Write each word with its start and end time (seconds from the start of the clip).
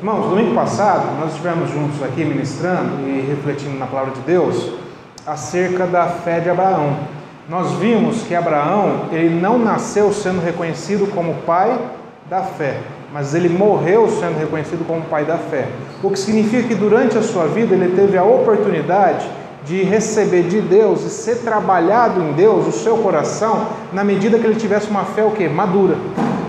Irmãos, 0.00 0.30
domingo 0.30 0.54
passado 0.54 1.20
nós 1.20 1.32
estivemos 1.32 1.68
juntos 1.68 2.02
aqui 2.02 2.24
ministrando 2.24 3.06
e 3.06 3.20
refletindo 3.20 3.78
na 3.78 3.84
palavra 3.84 4.14
de 4.14 4.20
Deus 4.20 4.72
acerca 5.26 5.86
da 5.86 6.06
fé 6.06 6.40
de 6.40 6.48
Abraão. 6.48 6.96
Nós 7.46 7.72
vimos 7.72 8.22
que 8.22 8.34
Abraão, 8.34 9.08
ele 9.12 9.28
não 9.28 9.58
nasceu 9.58 10.10
sendo 10.10 10.42
reconhecido 10.42 11.06
como 11.14 11.34
pai 11.42 11.78
da 12.30 12.40
fé, 12.40 12.78
mas 13.12 13.34
ele 13.34 13.50
morreu 13.50 14.08
sendo 14.08 14.38
reconhecido 14.38 14.86
como 14.86 15.02
pai 15.02 15.26
da 15.26 15.36
fé. 15.36 15.68
O 16.02 16.10
que 16.10 16.18
significa 16.18 16.68
que 16.68 16.74
durante 16.74 17.18
a 17.18 17.22
sua 17.22 17.46
vida 17.48 17.74
ele 17.74 17.94
teve 17.94 18.16
a 18.16 18.24
oportunidade 18.24 19.28
de 19.66 19.82
receber 19.82 20.44
de 20.44 20.62
Deus 20.62 21.04
e 21.04 21.10
ser 21.10 21.40
trabalhado 21.40 22.22
em 22.22 22.32
Deus 22.32 22.66
o 22.66 22.72
seu 22.72 22.96
coração 22.96 23.66
na 23.92 24.02
medida 24.02 24.38
que 24.38 24.46
ele 24.46 24.58
tivesse 24.58 24.88
uma 24.88 25.04
fé 25.04 25.22
o 25.26 25.32
quê? 25.32 25.46
madura. 25.46 25.98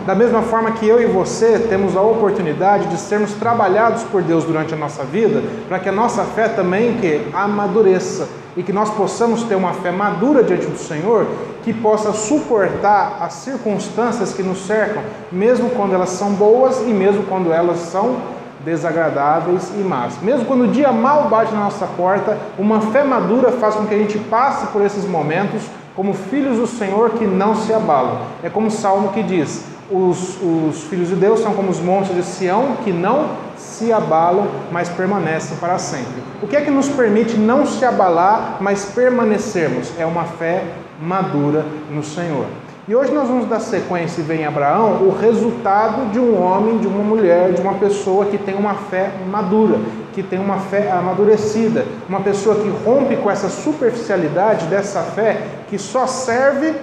Da 0.06 0.16
mesma 0.16 0.42
forma 0.42 0.72
que 0.72 0.88
eu 0.88 1.00
e 1.00 1.06
você 1.06 1.60
temos 1.70 1.96
a 1.96 2.02
oportunidade 2.02 2.88
de 2.88 2.98
sermos 2.98 3.34
trabalhados 3.34 4.02
por 4.04 4.24
Deus 4.24 4.44
durante 4.44 4.74
a 4.74 4.78
nossa 4.78 5.04
vida, 5.04 5.44
para 5.68 5.80
que 5.80 5.90
a 5.90 5.92
nossa 5.92 6.24
fé 6.24 6.48
também 6.48 6.98
que 6.98 7.28
amadureça 7.32 8.28
e 8.58 8.64
que 8.64 8.74
nós 8.74 8.90
possamos 8.90 9.44
ter 9.44 9.56
uma 9.56 9.74
fé 9.74 9.92
madura 9.92 10.44
diante 10.44 10.66
do 10.66 10.78
Senhor, 10.78 11.28
que 11.64 11.72
possa 11.72 12.12
suportar 12.14 13.18
as 13.22 13.34
circunstâncias 13.34 14.34
que 14.34 14.42
nos 14.42 14.66
cercam, 14.66 15.04
mesmo 15.32 15.70
quando 15.70 15.94
elas 15.94 16.10
são 16.10 16.32
boas 16.32 16.82
e 16.82 16.92
mesmo 16.92 17.24
quando 17.24 17.54
elas 17.54 17.78
são 17.78 18.18
desagradáveis 18.66 19.72
e 19.78 19.84
más. 19.84 20.20
Mesmo 20.22 20.46
quando 20.46 20.64
o 20.64 20.68
dia 20.68 20.92
mal 20.92 21.30
bate 21.30 21.54
na 21.54 21.62
nossa 21.62 21.86
porta, 21.86 22.38
uma 22.58 22.82
fé 22.82 23.04
madura 23.04 23.52
faz 23.52 23.76
com 23.76 23.86
que 23.86 23.94
a 23.94 23.98
gente 23.98 24.18
passe 24.18 24.66
por 24.68 24.82
esses 24.82 25.06
momentos 25.06 25.62
como 25.96 26.14
filhos 26.14 26.58
do 26.58 26.68
Senhor 26.68 27.12
que 27.12 27.26
não 27.26 27.56
se 27.56 27.74
abalam. 27.74 28.22
É 28.42 28.50
como 28.50 28.68
o 28.68 28.72
Salmo 28.72 29.10
que 29.10 29.22
diz: 29.22 29.66
os, 29.92 30.38
os 30.42 30.84
filhos 30.84 31.10
de 31.10 31.16
Deus 31.16 31.42
são 31.42 31.54
como 31.54 31.70
os 31.70 31.80
montes 31.80 32.16
de 32.16 32.24
Sião 32.24 32.78
que 32.84 32.94
não 32.94 33.30
se 33.58 33.92
abalam, 33.92 34.48
mas 34.72 34.90
permanecem 34.90 35.58
para 35.58 35.78
sempre. 35.78 36.24
O 36.42 36.48
que 36.48 36.56
é 36.56 36.62
que 36.62 36.72
nos 36.72 36.88
permite 36.88 37.38
não 37.38 37.66
se 37.66 37.84
abalar, 37.84 38.58
mas 38.62 38.86
permanecermos? 38.86 39.92
É 40.00 40.06
uma 40.06 40.24
fé 40.24 40.64
madura 41.02 41.66
no 41.90 42.04
Senhor. 42.04 42.46
E 42.88 42.96
hoje 42.96 43.14
nós 43.14 43.28
vamos 43.28 43.48
dar 43.48 43.60
sequência 43.60 44.22
e 44.22 44.24
vem 44.24 44.46
Abraão, 44.46 45.04
o 45.04 45.16
resultado 45.16 46.12
de 46.12 46.20
um 46.20 46.42
homem, 46.42 46.80
de 46.80 46.88
uma 46.88 47.04
mulher, 47.04 47.54
de 47.54 47.62
uma 47.62 47.76
pessoa 47.76 48.26
que 48.26 48.38
tem 48.38 48.56
uma 48.56 48.74
fé 48.74 49.12
madura, 49.30 49.78
que 50.14 50.24
tem 50.24 50.40
uma 50.40 50.58
fé 50.58 50.92
amadurecida, 50.92 51.86
uma 52.10 52.22
pessoa 52.22 52.56
que 52.56 52.70
rompe 52.84 53.16
com 53.18 53.30
essa 53.30 53.50
superficialidade 53.50 54.66
dessa 54.66 55.02
fé 55.02 55.42
que 55.70 55.78
só 55.78 56.08
serve 56.08 56.74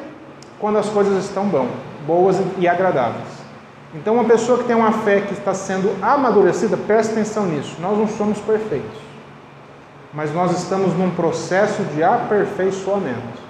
quando 0.58 0.78
as 0.78 0.88
coisas 0.88 1.24
estão 1.24 1.44
bom, 1.44 1.66
boas 2.08 2.40
e 2.56 2.66
agradáveis. 2.66 3.28
Então, 3.94 4.14
uma 4.14 4.24
pessoa 4.24 4.58
que 4.58 4.64
tem 4.64 4.74
uma 4.74 4.92
fé 4.92 5.20
que 5.20 5.34
está 5.34 5.52
sendo 5.52 5.94
amadurecida, 6.02 6.76
preste 6.76 7.12
atenção 7.12 7.44
nisso. 7.44 7.76
Nós 7.80 7.98
não 7.98 8.08
somos 8.08 8.38
perfeitos, 8.38 8.98
mas 10.12 10.32
nós 10.32 10.58
estamos 10.58 10.94
num 10.94 11.10
processo 11.10 11.82
de 11.94 12.02
aperfeiçoamento. 12.02 13.46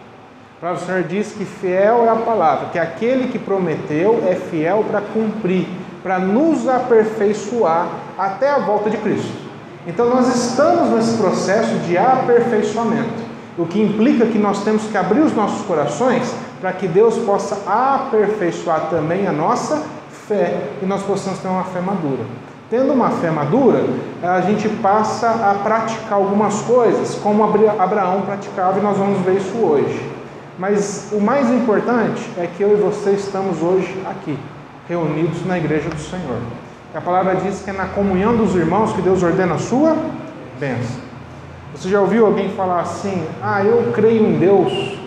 O 0.60 0.76
Senhor 0.76 1.04
diz 1.04 1.32
que 1.32 1.44
fiel 1.44 2.04
é 2.04 2.08
a 2.08 2.16
palavra, 2.16 2.70
que 2.70 2.78
aquele 2.80 3.28
que 3.28 3.38
prometeu 3.38 4.24
é 4.28 4.34
fiel 4.34 4.84
para 4.90 5.00
cumprir, 5.00 5.68
para 6.02 6.18
nos 6.18 6.68
aperfeiçoar 6.68 7.86
até 8.18 8.50
a 8.50 8.58
volta 8.58 8.90
de 8.90 8.96
Cristo. 8.96 9.48
Então, 9.86 10.10
nós 10.10 10.26
estamos 10.34 10.90
nesse 10.90 11.16
processo 11.16 11.74
de 11.86 11.96
aperfeiçoamento, 11.96 13.27
o 13.58 13.66
que 13.66 13.82
implica 13.82 14.24
que 14.24 14.38
nós 14.38 14.62
temos 14.62 14.84
que 14.84 14.96
abrir 14.96 15.20
os 15.20 15.34
nossos 15.34 15.66
corações 15.66 16.32
para 16.60 16.72
que 16.72 16.86
Deus 16.86 17.18
possa 17.18 17.58
aperfeiçoar 17.66 18.88
também 18.88 19.26
a 19.26 19.32
nossa 19.32 19.82
fé 20.28 20.54
e 20.80 20.86
nós 20.86 21.02
possamos 21.02 21.40
ter 21.40 21.48
uma 21.48 21.64
fé 21.64 21.80
madura. 21.80 22.24
Tendo 22.70 22.92
uma 22.92 23.10
fé 23.10 23.30
madura, 23.30 23.84
a 24.22 24.42
gente 24.42 24.68
passa 24.68 25.28
a 25.28 25.54
praticar 25.62 26.12
algumas 26.12 26.60
coisas, 26.62 27.14
como 27.16 27.42
Abraão 27.42 28.22
praticava, 28.22 28.78
e 28.78 28.82
nós 28.82 28.96
vamos 28.96 29.20
ver 29.22 29.38
isso 29.38 29.56
hoje. 29.56 30.06
Mas 30.58 31.08
o 31.12 31.20
mais 31.20 31.50
importante 31.50 32.30
é 32.36 32.46
que 32.46 32.62
eu 32.62 32.72
e 32.72 32.74
você 32.76 33.12
estamos 33.12 33.62
hoje 33.62 33.96
aqui, 34.08 34.38
reunidos 34.86 35.46
na 35.46 35.56
igreja 35.56 35.88
do 35.88 35.98
Senhor. 35.98 36.38
A 36.94 37.00
palavra 37.00 37.36
diz 37.36 37.62
que 37.62 37.70
é 37.70 37.72
na 37.72 37.86
comunhão 37.86 38.36
dos 38.36 38.54
irmãos 38.54 38.92
que 38.92 39.00
Deus 39.00 39.22
ordena 39.22 39.54
a 39.54 39.58
sua 39.58 39.96
bênção. 40.60 41.07
Você 41.74 41.88
já 41.88 42.00
ouviu 42.00 42.26
alguém 42.26 42.50
falar 42.50 42.80
assim: 42.80 43.24
Ah, 43.42 43.62
eu 43.62 43.92
creio 43.92 44.26
em 44.26 44.38
Deus, 44.38 44.98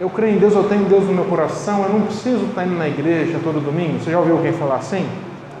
eu 0.00 0.10
creio 0.10 0.36
em 0.36 0.38
Deus, 0.38 0.54
eu 0.54 0.64
tenho 0.64 0.84
Deus 0.84 1.04
no 1.04 1.12
meu 1.12 1.24
coração, 1.24 1.82
eu 1.84 1.90
não 1.90 2.02
preciso 2.02 2.44
estar 2.46 2.64
indo 2.66 2.76
na 2.76 2.88
igreja 2.88 3.38
todo 3.42 3.64
domingo. 3.64 3.98
Você 3.98 4.10
já 4.10 4.18
ouviu 4.18 4.36
alguém 4.36 4.52
falar 4.52 4.76
assim? 4.76 5.06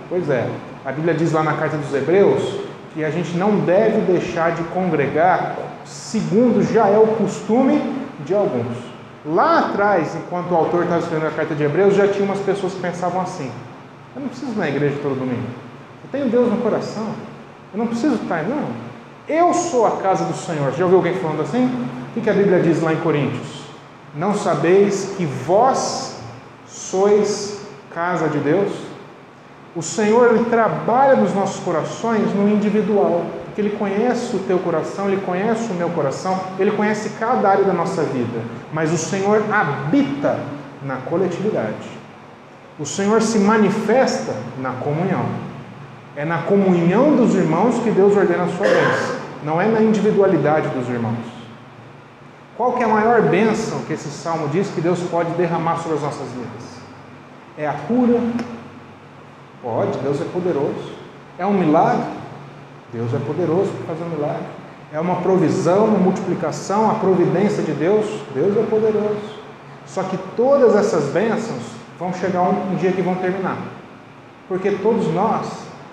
Pois 0.08 0.28
é, 0.30 0.48
a 0.84 0.92
Bíblia 0.92 1.14
diz 1.14 1.32
lá 1.32 1.42
na 1.42 1.54
carta 1.54 1.76
dos 1.76 1.92
Hebreus 1.92 2.60
que 2.94 3.04
a 3.04 3.10
gente 3.10 3.36
não 3.36 3.58
deve 3.60 4.00
deixar 4.10 4.52
de 4.52 4.62
congregar 4.64 5.56
segundo 5.84 6.62
já 6.62 6.88
é 6.88 6.98
o 6.98 7.06
costume 7.08 7.80
de 8.24 8.34
alguns. 8.34 8.76
Lá 9.24 9.58
atrás, 9.58 10.14
enquanto 10.14 10.50
o 10.52 10.54
autor 10.54 10.84
estava 10.84 11.00
escrevendo 11.00 11.28
a 11.28 11.32
carta 11.32 11.54
de 11.54 11.64
Hebreus, 11.64 11.94
já 11.94 12.08
tinha 12.08 12.24
umas 12.24 12.38
pessoas 12.38 12.74
que 12.74 12.80
pensavam 12.80 13.20
assim: 13.20 13.50
eu 14.14 14.22
não 14.22 14.28
preciso 14.28 14.52
ir 14.52 14.58
na 14.58 14.68
igreja 14.68 14.96
todo 15.02 15.18
domingo, 15.18 15.46
eu 16.04 16.10
tenho 16.12 16.30
Deus 16.30 16.50
no 16.50 16.58
coração, 16.58 17.08
eu 17.72 17.78
não 17.78 17.86
preciso 17.86 18.14
estar, 18.14 18.44
não. 18.44 18.85
Eu 19.28 19.52
sou 19.52 19.86
a 19.86 19.92
casa 19.98 20.24
do 20.24 20.36
Senhor. 20.36 20.72
Já 20.72 20.84
ouviu 20.84 20.98
alguém 20.98 21.14
falando 21.14 21.42
assim? 21.42 21.66
O 22.16 22.20
que 22.20 22.30
a 22.30 22.32
Bíblia 22.32 22.60
diz 22.60 22.80
lá 22.80 22.92
em 22.92 23.00
Coríntios? 23.00 23.62
Não 24.14 24.34
sabeis 24.34 25.14
que 25.16 25.26
vós 25.26 26.16
sois 26.66 27.60
casa 27.92 28.28
de 28.28 28.38
Deus? 28.38 28.72
O 29.74 29.82
Senhor 29.82 30.34
ele 30.34 30.44
trabalha 30.46 31.16
nos 31.16 31.34
nossos 31.34 31.62
corações 31.62 32.34
no 32.34 32.48
individual, 32.48 33.26
porque 33.44 33.60
Ele 33.60 33.76
conhece 33.76 34.36
o 34.36 34.38
teu 34.40 34.58
coração, 34.58 35.08
Ele 35.08 35.20
conhece 35.20 35.70
o 35.70 35.74
meu 35.74 35.88
coração, 35.90 36.38
Ele 36.58 36.70
conhece 36.70 37.10
cada 37.18 37.48
área 37.48 37.64
da 37.64 37.72
nossa 37.72 38.02
vida. 38.02 38.40
Mas 38.72 38.92
o 38.92 38.98
Senhor 38.98 39.42
habita 39.52 40.38
na 40.82 40.96
coletividade. 40.96 41.88
O 42.78 42.84
Senhor 42.84 43.20
se 43.22 43.38
manifesta 43.38 44.34
na 44.58 44.72
comunhão. 44.72 45.24
É 46.14 46.24
na 46.24 46.38
comunhão 46.38 47.16
dos 47.16 47.34
irmãos 47.34 47.78
que 47.82 47.90
Deus 47.90 48.16
ordena 48.16 48.44
a 48.44 48.48
sua 48.48 48.66
bênção, 48.66 49.15
não 49.46 49.60
é 49.62 49.68
na 49.68 49.80
individualidade 49.80 50.68
dos 50.70 50.88
irmãos. 50.88 51.24
Qual 52.56 52.72
que 52.72 52.82
é 52.82 52.84
a 52.84 52.88
maior 52.88 53.22
bênção 53.22 53.78
que 53.86 53.92
esse 53.92 54.10
salmo 54.10 54.48
diz 54.48 54.68
que 54.70 54.80
Deus 54.80 54.98
pode 55.08 55.30
derramar 55.34 55.76
sobre 55.76 55.98
as 55.98 56.02
nossas 56.02 56.28
vidas? 56.30 56.80
É 57.56 57.68
a 57.68 57.72
cura? 57.72 58.20
Pode, 59.62 59.98
Deus 59.98 60.20
é 60.20 60.24
poderoso. 60.24 60.92
É 61.38 61.46
um 61.46 61.52
milagre? 61.52 62.06
Deus 62.92 63.14
é 63.14 63.18
poderoso 63.18 63.70
para 63.70 63.94
fazer 63.94 64.04
um 64.04 64.16
milagre. 64.16 64.46
É 64.92 64.98
uma 64.98 65.16
provisão, 65.16 65.84
uma 65.84 65.98
multiplicação, 65.98 66.90
a 66.90 66.94
providência 66.94 67.62
de 67.62 67.72
Deus? 67.72 68.04
Deus 68.34 68.56
é 68.56 68.62
poderoso. 68.64 69.36
Só 69.86 70.02
que 70.02 70.18
todas 70.34 70.74
essas 70.74 71.12
bênçãos 71.12 71.62
vão 72.00 72.12
chegar 72.12 72.42
um, 72.42 72.74
dia 72.76 72.90
que 72.90 73.00
vão 73.00 73.14
terminar. 73.14 73.58
Porque 74.48 74.72
todos 74.72 75.06
nós 75.14 75.46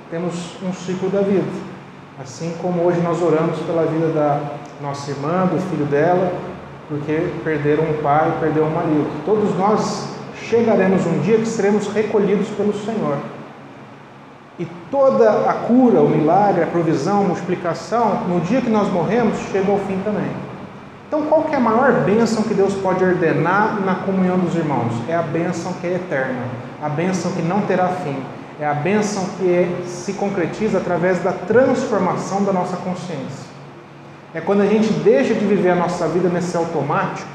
temos 0.10 0.58
um 0.64 0.74
ciclo 0.74 1.10
da 1.12 1.22
vida. 1.22 1.73
Assim 2.22 2.54
como 2.62 2.84
hoje 2.84 3.02
nós 3.02 3.22
oramos 3.22 3.58
pela 3.60 3.86
vida 3.86 4.08
da 4.10 4.40
nossa 4.82 5.10
irmã, 5.10 5.48
do 5.48 5.60
filho 5.70 5.86
dela, 5.86 6.32
porque 6.88 7.30
perderam 7.44 7.86
um 7.86 8.02
pai, 8.04 8.38
perderam 8.40 8.68
um 8.68 8.76
marido. 8.76 9.26
Todos 9.26 9.58
nós 9.58 10.10
chegaremos 10.36 11.06
um 11.08 11.20
dia 11.22 11.38
que 11.38 11.48
seremos 11.48 11.88
recolhidos 11.88 12.48
pelo 12.50 12.74
Senhor. 12.74 13.18
E 14.60 14.68
toda 14.92 15.50
a 15.50 15.54
cura, 15.54 16.02
o 16.02 16.10
milagre, 16.10 16.62
a 16.62 16.68
provisão, 16.68 17.22
a 17.22 17.28
multiplicação, 17.28 18.26
no 18.28 18.40
dia 18.42 18.62
que 18.62 18.70
nós 18.70 18.88
morremos, 18.92 19.38
chega 19.52 19.72
ao 19.72 19.80
fim 19.80 20.00
também. 20.04 20.30
Então, 21.08 21.24
qual 21.24 21.44
que 21.44 21.54
é 21.54 21.58
a 21.58 21.60
maior 21.60 22.02
bênção 22.02 22.44
que 22.44 22.54
Deus 22.54 22.74
pode 22.76 23.04
ordenar 23.04 23.82
na 23.84 23.96
comunhão 23.96 24.38
dos 24.38 24.56
irmãos? 24.56 24.94
É 25.08 25.16
a 25.16 25.24
bênção 25.24 25.74
que 25.74 25.88
é 25.88 25.96
eterna, 25.96 26.44
a 26.82 26.90
bênção 26.90 27.32
que 27.32 27.42
não 27.42 27.62
terá 27.62 27.88
fim. 27.88 28.18
É 28.60 28.66
a 28.66 28.74
bênção 28.74 29.26
que 29.38 29.88
se 29.88 30.14
concretiza 30.14 30.78
através 30.78 31.20
da 31.20 31.32
transformação 31.32 32.44
da 32.44 32.54
nossa 32.54 32.78
consciência. 32.78 33.52
É 34.34 34.42
quando 34.42 34.62
a 34.62 34.66
gente 34.66 34.92
deixa 34.92 35.34
de 35.34 35.46
viver 35.46 35.72
a 35.72 35.76
nossa 35.76 36.08
vida 36.08 36.30
nesse 36.30 36.56
automático 36.56 37.30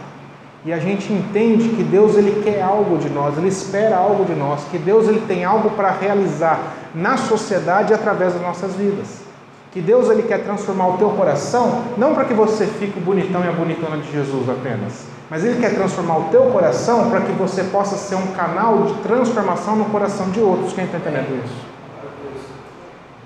e 0.64 0.72
a 0.72 0.78
gente 0.78 1.12
entende 1.12 1.70
que 1.70 1.82
Deus 1.82 2.16
ele 2.16 2.42
quer 2.42 2.62
algo 2.62 2.98
de 2.98 3.08
nós, 3.08 3.38
ele 3.38 3.48
espera 3.48 3.96
algo 3.96 4.24
de 4.24 4.34
nós, 4.34 4.64
que 4.70 4.78
Deus 4.78 5.08
ele 5.08 5.22
tem 5.26 5.44
algo 5.44 5.70
para 5.70 5.90
realizar 5.90 6.74
na 6.94 7.16
sociedade 7.16 7.94
através 7.94 8.34
das 8.34 8.42
nossas 8.42 8.74
vidas. 8.74 9.22
Que 9.70 9.80
Deus 9.80 10.10
ele 10.10 10.22
quer 10.22 10.42
transformar 10.42 10.88
o 10.88 10.98
teu 10.98 11.10
coração, 11.10 11.84
não 11.96 12.14
para 12.14 12.24
que 12.24 12.34
você 12.34 12.66
fique 12.66 12.98
bonitão 12.98 13.44
e 13.44 13.48
a 13.48 13.52
bonitona 13.52 13.98
de 13.98 14.10
Jesus 14.10 14.48
apenas, 14.48 15.06
mas 15.30 15.44
ele 15.44 15.60
quer 15.60 15.74
transformar 15.74 16.18
o 16.18 16.24
teu 16.24 16.42
coração 16.44 17.10
para 17.10 17.20
que 17.20 17.32
você 17.32 17.64
possa 17.64 17.96
ser 17.96 18.14
um 18.14 18.28
canal 18.28 18.84
de 18.84 18.94
transformação 19.02 19.76
no 19.76 19.84
coração 19.86 20.30
de 20.30 20.40
outros. 20.40 20.72
Quem 20.72 20.84
está 20.84 20.96
entendendo 20.96 21.44
isso? 21.44 21.68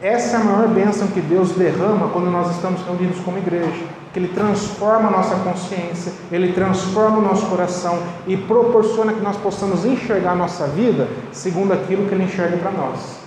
Essa 0.03 0.37
é 0.37 0.41
a 0.41 0.45
maior 0.45 0.67
bênção 0.67 1.07
que 1.07 1.21
Deus 1.21 1.53
derrama 1.53 2.09
quando 2.09 2.29
nós 2.29 2.51
estamos 2.51 2.83
reunidos 2.83 3.21
como 3.21 3.39
igreja. 3.39 3.85
Que 4.13 4.19
Ele 4.19 4.29
transforma 4.29 5.09
a 5.09 5.13
nossa 5.13 5.37
consciência, 5.37 6.13
Ele 6.31 6.53
transforma 6.53 7.19
o 7.19 7.23
nosso 7.23 7.47
coração 7.47 8.01
e 8.27 8.37
proporciona 8.37 9.13
que 9.13 9.21
nós 9.21 9.37
possamos 9.37 9.85
enxergar 9.85 10.33
a 10.33 10.35
nossa 10.35 10.67
vida 10.67 11.07
segundo 11.31 11.73
aquilo 11.73 12.09
que 12.09 12.15
Ele 12.15 12.25
enxerga 12.25 12.57
para 12.57 12.73
nós. 12.73 13.21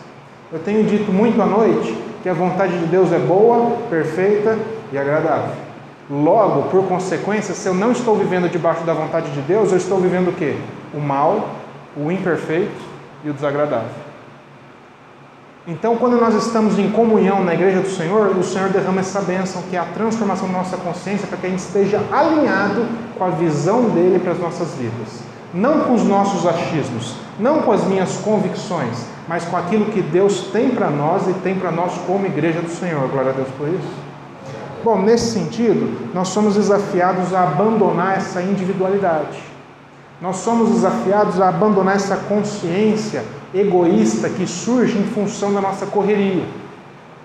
Eu 0.51 0.60
tenho 0.60 0.83
dito 0.83 1.13
muito 1.13 1.42
à 1.42 1.45
noite 1.45 1.98
que 2.21 2.28
a 2.28 2.33
vontade 2.33 2.78
de 2.78 2.86
Deus 2.88 3.12
é 3.13 3.19
boa, 3.19 3.78
perfeita 3.89 4.60
e 4.92 4.98
agradável. 4.98 5.65
Logo, 6.10 6.69
por 6.69 6.86
consequência, 6.88 7.56
se 7.56 7.68
eu 7.68 7.74
não 7.74 7.92
estou 7.92 8.16
vivendo 8.16 8.48
debaixo 8.48 8.84
da 8.84 8.94
vontade 8.94 9.31
de 9.31 9.42
Deus, 9.42 9.72
eu 9.72 9.78
estou 9.78 10.00
vivendo 10.00 10.30
o 10.30 10.34
quê? 10.34 10.56
O 10.94 11.00
mal, 11.00 11.50
o 11.98 12.12
imperfeito 12.12 12.80
e 13.24 13.30
o 13.30 13.34
desagradável. 13.34 14.06
Então, 15.68 15.96
quando 15.96 16.16
nós 16.18 16.36
estamos 16.36 16.78
em 16.78 16.92
comunhão 16.92 17.44
na 17.44 17.56
igreja 17.56 17.81
do 17.81 17.90
Senhor, 17.90 18.38
o 18.38 18.44
Senhor 18.44 18.69
derrama 18.69 19.00
essa 19.00 19.19
bênção, 19.19 19.63
que 19.63 19.75
é 19.75 19.80
a 19.80 19.86
transformação 19.86 20.48
da 20.48 20.60
nossa 20.60 20.78
consciência, 20.78 21.25
para 21.28 21.40
que 21.40 21.48
a 21.48 21.50
gente 21.50 21.60
esteja 21.60 22.00
alinhado 22.12 22.86
com 23.18 23.24
a 23.24 23.30
visão 23.30 23.90
dele 23.90 24.19
para 24.19 24.34
as 24.34 24.40
nossas 24.40 24.75
vidas. 24.75 25.24
Não 25.52 25.80
com 25.86 25.96
os 25.96 26.04
nossos 26.04 26.46
achismos, 26.46 27.16
não 27.40 27.63
com 27.63 27.72
as 27.72 27.84
minhas 27.86 28.18
convicções, 28.18 29.07
mas 29.28 29.44
com 29.46 29.57
aquilo 29.57 29.86
que 29.86 30.04
Deus 30.04 30.42
tem 30.52 30.69
para 30.69 30.92
nós 30.92 31.28
e 31.28 31.34
tem 31.34 31.56
para 31.56 31.72
nós 31.72 31.94
como 32.06 32.28
igreja 32.28 32.62
do 32.62 32.69
Senhor. 32.69 33.07
Glória 33.07 33.31
a 33.31 33.34
Deus 33.34 33.50
por 33.57 33.68
isso. 33.68 34.05
Bom, 34.86 35.02
nesse 35.02 35.32
sentido, 35.32 36.12
nós 36.14 36.28
somos 36.28 36.54
desafiados 36.54 37.34
a 37.34 37.42
abandonar 37.42 38.18
essa 38.18 38.40
individualidade. 38.40 39.40
Nós 40.22 40.36
somos 40.36 40.70
desafiados 40.70 41.42
a 41.42 41.50
abandonar 41.50 41.96
essa 41.96 42.16
consciência 42.16 43.24
egoísta 43.52 44.30
que 44.30 44.46
surge 44.46 44.96
em 44.96 45.06
função 45.06 45.52
da 45.52 45.60
nossa 45.60 45.88
correria. 45.88 46.44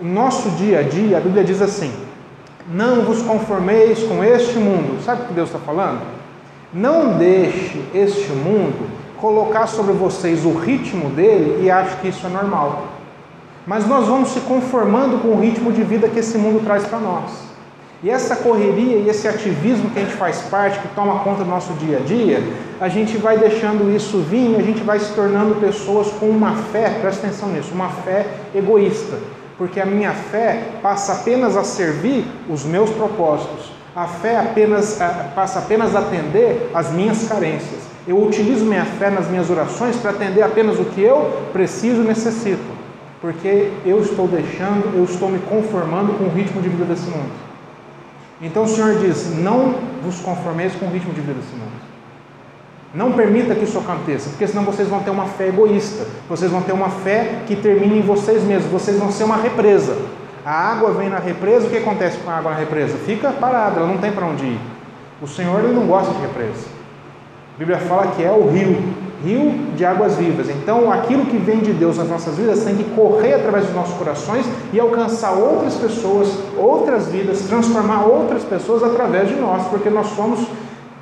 O 0.01 0.07
nosso 0.07 0.49
dia 0.53 0.79
a 0.79 0.83
dia, 0.83 1.19
a 1.19 1.21
Bíblia 1.21 1.45
diz 1.45 1.61
assim: 1.61 1.93
não 2.71 3.03
vos 3.03 3.21
conformeis 3.21 4.05
com 4.05 4.25
este 4.25 4.56
mundo. 4.56 5.05
Sabe 5.05 5.25
o 5.25 5.27
que 5.27 5.35
Deus 5.35 5.51
está 5.51 5.59
falando? 5.59 6.01
Não 6.73 7.19
deixe 7.19 7.85
este 7.93 8.33
mundo 8.33 8.89
colocar 9.19 9.67
sobre 9.67 9.93
vocês 9.93 10.47
o 10.47 10.55
ritmo 10.55 11.11
dele 11.11 11.63
e 11.63 11.71
ache 11.71 11.95
que 11.97 12.09
isso 12.09 12.27
é 12.27 12.31
normal. 12.31 12.85
Mas 13.67 13.87
nós 13.87 14.06
vamos 14.06 14.31
se 14.31 14.41
conformando 14.41 15.19
com 15.19 15.29
o 15.29 15.39
ritmo 15.39 15.71
de 15.71 15.83
vida 15.83 16.09
que 16.09 16.21
esse 16.21 16.39
mundo 16.39 16.65
traz 16.65 16.87
para 16.87 16.99
nós. 16.99 17.50
E 18.02 18.08
essa 18.08 18.35
correria 18.37 18.97
e 18.97 19.08
esse 19.11 19.29
ativismo 19.29 19.91
que 19.91 19.99
a 19.99 20.02
gente 20.02 20.17
faz 20.17 20.38
parte, 20.43 20.79
que 20.79 20.88
toma 20.94 21.19
conta 21.20 21.44
do 21.44 21.50
nosso 21.50 21.75
dia 21.75 21.99
a 21.99 22.00
dia, 22.00 22.43
a 22.81 22.88
gente 22.88 23.19
vai 23.19 23.37
deixando 23.37 23.94
isso 23.94 24.19
vir, 24.20 24.56
a 24.56 24.62
gente 24.62 24.82
vai 24.82 24.99
se 24.99 25.12
tornando 25.12 25.56
pessoas 25.56 26.08
com 26.12 26.26
uma 26.31 26.55
fé, 26.73 26.97
presta 27.00 27.26
atenção 27.26 27.50
nisso, 27.50 27.73
uma 27.75 27.91
fé 27.91 28.26
egoísta. 28.55 29.19
Porque 29.58 29.79
a 29.79 29.85
minha 29.85 30.12
fé 30.12 30.62
passa 30.81 31.12
apenas 31.12 31.58
a 31.58 31.62
servir 31.62 32.25
os 32.49 32.64
meus 32.64 32.88
propósitos. 32.88 33.70
A 33.94 34.06
fé 34.06 34.38
apenas, 34.38 34.99
passa 35.35 35.58
apenas 35.58 35.94
a 35.94 35.99
atender 35.99 36.70
as 36.73 36.91
minhas 36.91 37.29
carências. 37.29 37.81
Eu 38.08 38.25
utilizo 38.25 38.64
minha 38.64 38.87
fé 38.87 39.11
nas 39.11 39.29
minhas 39.29 39.50
orações 39.50 39.96
para 39.96 40.12
atender 40.12 40.43
apenas 40.43 40.79
o 40.79 40.87
que 40.87 41.03
eu 41.03 41.43
preciso 41.53 42.00
e 42.00 42.06
necessito. 42.06 42.81
Porque 43.20 43.70
eu 43.85 44.00
estou 44.00 44.26
deixando, 44.26 44.96
eu 44.96 45.05
estou 45.05 45.29
me 45.29 45.38
conformando 45.41 46.14
com 46.14 46.25
o 46.25 46.31
ritmo 46.31 46.62
de 46.62 46.70
vida 46.70 46.87
desse 46.87 47.11
mundo. 47.11 47.50
Então 48.41 48.65
o 48.65 48.69
Senhor 48.69 48.99
diz: 48.99 49.37
não 49.39 49.75
vos 50.03 50.21
conformeis 50.21 50.75
com 50.75 50.87
o 50.87 50.91
ritmo 50.91 51.13
de 51.13 51.21
vida 51.21 51.35
desse 51.35 51.53
mundo. 51.55 51.91
Não 52.93 53.13
permita 53.13 53.55
que 53.55 53.65
isso 53.65 53.79
aconteça, 53.79 54.31
porque 54.31 54.49
senão 54.49 54.65
vocês 54.65 54.89
vão 54.89 55.01
ter 55.01 55.11
uma 55.11 55.27
fé 55.27 55.49
egoísta, 55.49 56.07
vocês 56.29 56.51
vão 56.51 56.61
ter 56.61 56.73
uma 56.73 56.89
fé 56.89 57.43
que 57.47 57.55
termine 57.55 57.99
em 57.99 58.03
vocês 58.03 58.43
mesmos, 58.43 58.71
vocês 58.71 58.99
vão 58.99 59.13
ser 59.13 59.23
uma 59.25 59.37
represa. 59.37 59.97
A 60.45 60.73
água 60.73 60.91
vem 60.93 61.09
na 61.09 61.19
represa, 61.19 61.67
o 61.67 61.71
que 61.71 61.77
acontece 61.77 62.19
com 62.19 62.31
a 62.31 62.39
água 62.39 62.51
na 62.51 62.57
represa? 62.57 62.97
Fica 62.99 63.31
parada, 63.31 63.79
ela 63.79 63.87
não 63.87 63.99
tem 63.99 64.11
para 64.11 64.27
onde 64.27 64.45
ir. 64.45 64.61
O 65.23 65.29
Senhor 65.29 65.63
ele 65.63 65.73
não 65.73 65.87
gosta 65.87 66.13
de 66.13 66.21
represa. 66.21 66.67
A 67.55 67.59
Bíblia 67.59 67.79
fala 67.79 68.09
que 68.09 68.25
é 68.25 68.33
o 68.33 68.49
rio, 68.49 68.77
rio 69.25 69.52
de 69.76 69.84
águas 69.84 70.17
vivas. 70.17 70.49
Então, 70.49 70.90
aquilo 70.90 71.26
que 71.26 71.37
vem 71.37 71.58
de 71.58 71.72
Deus 71.72 71.99
nas 71.99 72.08
nossas 72.08 72.37
vidas 72.37 72.64
tem 72.64 72.76
que 72.76 72.84
correr 72.94 73.34
através 73.34 73.67
dos 73.67 73.75
nossos 73.75 73.94
corações 73.94 74.46
e 74.72 74.81
alcançar 74.81 75.32
outras 75.32 75.75
pessoas, 75.75 76.28
outras 76.56 77.08
vidas, 77.08 77.40
transformar 77.43 78.06
outras 78.06 78.43
pessoas 78.44 78.82
através 78.82 79.28
de 79.28 79.34
nós, 79.34 79.67
porque 79.69 79.90
nós 79.90 80.06
somos 80.08 80.46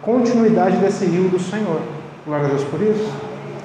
continuidade 0.02 0.76
desse 0.78 1.04
rio 1.04 1.28
do 1.28 1.38
Senhor. 1.38 1.80
Glória 2.26 2.46
a 2.46 2.48
Deus 2.48 2.64
por 2.64 2.80
isso. 2.82 3.10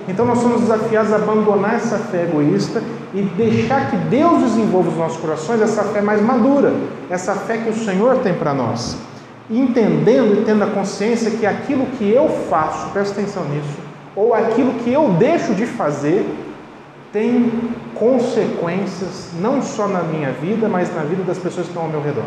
Então, 0.07 0.25
nós 0.25 0.39
somos 0.39 0.61
desafiados 0.61 1.13
a 1.13 1.15
abandonar 1.15 1.75
essa 1.75 1.97
fé 1.97 2.23
egoísta 2.23 2.81
e 3.13 3.21
deixar 3.21 3.89
que 3.89 3.97
Deus 3.97 4.41
desenvolva 4.41 4.89
os 4.89 4.97
nossos 4.97 5.17
corações 5.17 5.61
essa 5.61 5.83
fé 5.83 6.01
mais 6.01 6.21
madura, 6.21 6.73
essa 7.09 7.33
fé 7.35 7.57
que 7.57 7.69
o 7.69 7.73
Senhor 7.73 8.17
tem 8.17 8.33
para 8.33 8.53
nós. 8.53 8.97
Entendendo 9.49 10.41
e 10.41 10.45
tendo 10.45 10.63
a 10.63 10.67
consciência 10.67 11.31
que 11.31 11.45
aquilo 11.45 11.85
que 11.97 12.09
eu 12.09 12.27
faço, 12.49 12.89
presta 12.89 13.19
atenção 13.19 13.43
nisso, 13.45 13.82
ou 14.15 14.33
aquilo 14.33 14.73
que 14.83 14.91
eu 14.91 15.09
deixo 15.13 15.53
de 15.55 15.65
fazer 15.65 16.25
tem 17.11 17.51
consequências 17.93 19.29
não 19.39 19.61
só 19.61 19.87
na 19.87 20.01
minha 20.03 20.31
vida, 20.31 20.67
mas 20.67 20.93
na 20.95 21.03
vida 21.03 21.23
das 21.23 21.37
pessoas 21.37 21.67
que 21.67 21.71
estão 21.71 21.83
ao 21.83 21.89
meu 21.89 22.01
redor. 22.01 22.25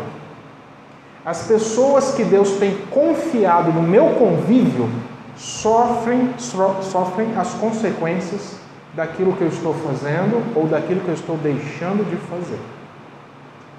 As 1.25 1.45
pessoas 1.45 2.11
que 2.15 2.23
Deus 2.23 2.51
tem 2.53 2.77
confiado 2.89 3.71
no 3.73 3.81
meu 3.81 4.11
convívio 4.11 4.89
sofrem, 5.35 6.33
sofrem 6.37 7.35
as 7.37 7.53
consequências 7.55 8.55
daquilo 8.93 9.33
que 9.33 9.41
eu 9.41 9.49
estou 9.49 9.73
fazendo 9.73 10.41
ou 10.55 10.67
daquilo 10.67 11.01
que 11.01 11.09
eu 11.09 11.13
estou 11.13 11.35
deixando 11.37 12.09
de 12.09 12.15
fazer. 12.15 12.59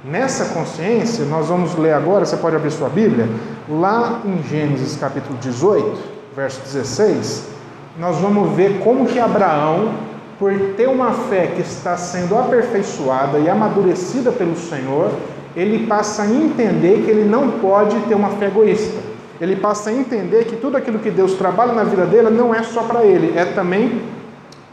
Nessa 0.05 0.55
consciência, 0.55 1.25
nós 1.25 1.49
vamos 1.49 1.75
ler 1.75 1.93
agora, 1.93 2.25
você 2.25 2.37
pode 2.37 2.55
abrir 2.55 2.71
sua 2.71 2.89
Bíblia, 2.89 3.27
lá 3.69 4.21
em 4.25 4.43
Gênesis 4.45 4.97
capítulo 4.97 5.37
18, 5.41 5.99
verso 6.37 6.61
16, 6.61 7.49
nós 7.99 8.17
vamos 8.19 8.55
ver 8.55 8.79
como 8.79 9.07
que 9.07 9.19
Abraão, 9.19 9.93
por 10.39 10.53
ter 10.77 10.89
uma 10.89 11.13
fé 11.13 11.49
que 11.49 11.61
está 11.61 11.97
sendo 11.97 12.39
aperfeiçoada 12.39 13.39
e 13.41 13.51
amadurecida 13.51 14.31
pelo 14.31 14.57
Senhor, 14.57 15.11
ele 15.57 15.87
passa 15.87 16.23
a 16.23 16.27
entender 16.27 17.03
que 17.05 17.11
ele 17.11 17.29
não 17.29 17.51
pode 17.51 17.99
ter 18.03 18.15
uma 18.15 18.31
fé 18.31 18.47
egoísta. 18.47 18.97
Ele 19.41 19.57
passa 19.57 19.91
a 19.91 19.93
entender 19.93 20.45
que 20.45 20.57
tudo 20.57 20.77
aquilo 20.77 21.01
que 21.01 21.11
Deus 21.11 21.35
trabalha 21.35 21.73
na 21.73 21.83
vida 21.83 22.07
dele 22.07 22.31
não 22.31 22.55
é 22.55 22.63
só 22.63 22.85
para 22.85 23.05
ele, 23.05 23.37
é 23.37 23.45
também 23.45 24.03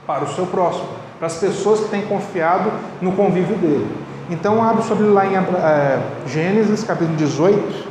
para 0.05 0.23
o 0.23 0.27
seu 0.27 0.45
próximo, 0.45 0.87
para 1.17 1.25
as 1.25 1.35
pessoas 1.35 1.79
que 1.79 1.89
têm 1.89 2.03
confiado 2.03 2.71
no 3.01 3.11
convívio 3.13 3.55
dele. 3.57 3.87
Então, 4.29 4.63
abre 4.63 4.83
sobre 4.83 5.05
lá 5.05 5.25
em 5.25 5.35
é, 5.35 5.99
Gênesis 6.27 6.83
capítulo 6.83 7.15
18, 7.15 7.87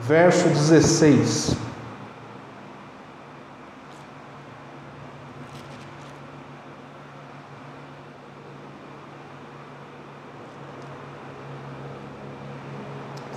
verso 0.00 0.48
16. 0.48 1.67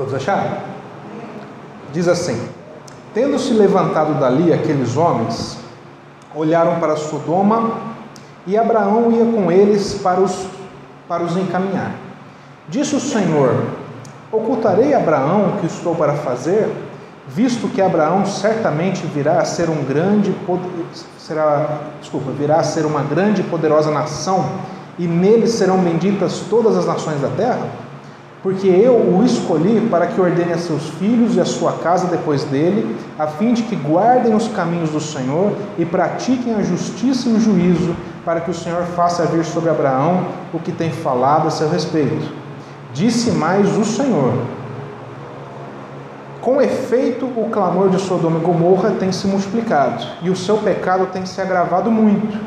Todos 0.02 0.16
acharam? 0.16 0.58
Diz 1.94 2.08
assim: 2.08 2.36
Tendo-se 3.14 3.54
levantado 3.54 4.20
dali 4.20 4.52
aqueles 4.52 4.98
homens, 4.98 5.60
olharam 6.34 6.80
para 6.80 6.96
Sodoma 6.96 7.74
e 8.48 8.58
Abraão 8.58 9.12
ia 9.12 9.24
com 9.26 9.52
eles 9.52 9.94
para 10.02 10.20
os, 10.20 10.48
para 11.08 11.22
os 11.22 11.38
encaminhar. 11.38 11.92
Disse 12.68 12.96
o 12.96 13.00
Senhor: 13.00 13.64
Ocultarei 14.32 14.96
a 14.96 14.98
Abraão 14.98 15.50
o 15.50 15.58
que 15.60 15.68
estou 15.68 15.94
para 15.94 16.14
fazer, 16.14 16.68
visto 17.28 17.68
que 17.68 17.80
Abraão 17.80 18.26
certamente 18.26 19.06
virá 19.06 19.38
a 19.38 19.46
ser 19.46 19.70
um 19.70 19.84
grande 19.84 20.36
será, 21.20 21.78
desculpa, 22.00 22.32
virá 22.32 22.56
a 22.56 22.64
ser 22.64 22.88
uma 22.88 23.04
grande 23.04 23.42
e 23.42 23.44
poderosa 23.44 23.92
nação, 23.92 24.50
e 24.98 25.06
nele 25.06 25.46
serão 25.46 25.78
benditas 25.78 26.40
todas 26.50 26.76
as 26.76 26.88
nações 26.88 27.22
da 27.22 27.30
terra? 27.30 27.81
Porque 28.44 28.68
eu 28.68 28.94
o 28.94 29.24
escolhi 29.24 29.88
para 29.90 30.08
que 30.08 30.20
ordene 30.20 30.54
a 30.54 30.58
seus 30.58 30.90
filhos 30.92 31.36
e 31.36 31.40
a 31.40 31.46
sua 31.46 31.74
casa 31.74 32.08
depois 32.08 32.44
dele, 32.46 32.96
a 33.18 33.28
fim 33.28 33.54
de 33.54 33.62
que 33.64 33.76
guardem 33.76 34.34
os 34.34 34.48
caminhos 34.48 34.90
do 34.90 35.00
Senhor 35.00 35.54
e 35.78 35.86
pratiquem 35.86 36.56
a 36.56 36.64
justiça 36.64 37.30
e 37.30 37.34
o 37.34 37.40
juízo, 37.40 37.96
para 38.26 38.42
que 38.42 38.50
o 38.50 38.54
Senhor 38.54 38.84
faça 38.96 39.26
vir 39.26 39.46
sobre 39.46 39.70
Abraão 39.70 40.26
o 40.52 40.60
que 40.60 40.72
tem 40.72 40.92
falado 40.92 41.48
a 41.48 41.52
seu 41.52 41.70
respeito. 41.70 42.34
Disse 42.94 43.30
mais 43.30 43.78
o 43.78 43.86
Senhor: 43.86 44.34
Com 46.42 46.60
efeito, 46.60 47.26
o 47.26 47.50
clamor 47.52 47.90
de 47.90 48.00
Sodoma 48.00 48.40
e 48.40 48.44
Gomorra 48.44 48.92
tem 49.00 49.12
se 49.12 49.28
multiplicado, 49.28 50.04
e 50.24 50.32
o 50.32 50.36
seu 50.36 50.58
pecado 50.58 51.08
tem 51.14 51.28
se 51.28 51.40
agravado 51.40 51.92
muito. 51.92 52.40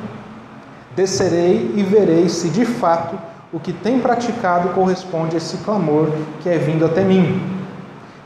Descerei 0.96 1.72
e 1.76 1.82
verei 1.82 2.28
se 2.28 2.48
de 2.48 2.64
fato 2.64 3.16
o 3.54 3.60
que 3.60 3.72
tem 3.72 4.00
praticado 4.00 4.70
corresponde 4.70 5.36
a 5.36 5.38
esse 5.38 5.58
clamor 5.58 6.08
que 6.42 6.48
é 6.48 6.58
vindo 6.58 6.84
até 6.84 7.04
mim. 7.04 7.40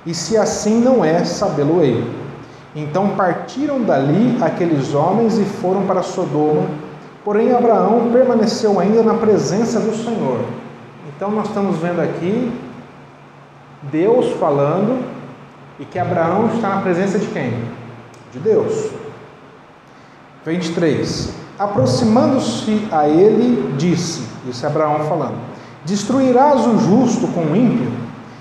E 0.06 0.14
se 0.14 0.38
assim 0.38 0.80
não 0.80 1.04
é, 1.04 1.22
sabê-lo-ei. 1.22 2.02
Então 2.74 3.10
partiram 3.10 3.82
dali 3.82 4.38
aqueles 4.40 4.94
homens 4.94 5.36
e 5.36 5.44
foram 5.44 5.86
para 5.86 6.02
Sodoma, 6.02 6.66
porém 7.22 7.54
Abraão 7.54 8.10
permaneceu 8.10 8.80
ainda 8.80 9.02
na 9.02 9.14
presença 9.14 9.78
do 9.78 9.94
Senhor. 9.94 10.40
Então 11.14 11.30
nós 11.30 11.48
estamos 11.48 11.76
vendo 11.76 12.00
aqui 12.00 12.50
Deus 13.82 14.32
falando 14.40 15.04
e 15.78 15.84
que 15.84 15.98
Abraão 15.98 16.48
está 16.54 16.76
na 16.76 16.80
presença 16.80 17.18
de 17.18 17.26
quem? 17.26 17.52
De 18.32 18.38
Deus. 18.38 18.90
23. 20.46 21.37
Aproximando-se 21.58 22.86
a 22.92 23.08
ele, 23.08 23.74
disse: 23.76 24.22
é 24.62 24.66
Abraão 24.66 25.00
falando: 25.08 25.34
Destruirás 25.84 26.66
o 26.66 26.78
justo 26.78 27.26
com 27.28 27.40
o 27.40 27.56
ímpio? 27.56 27.90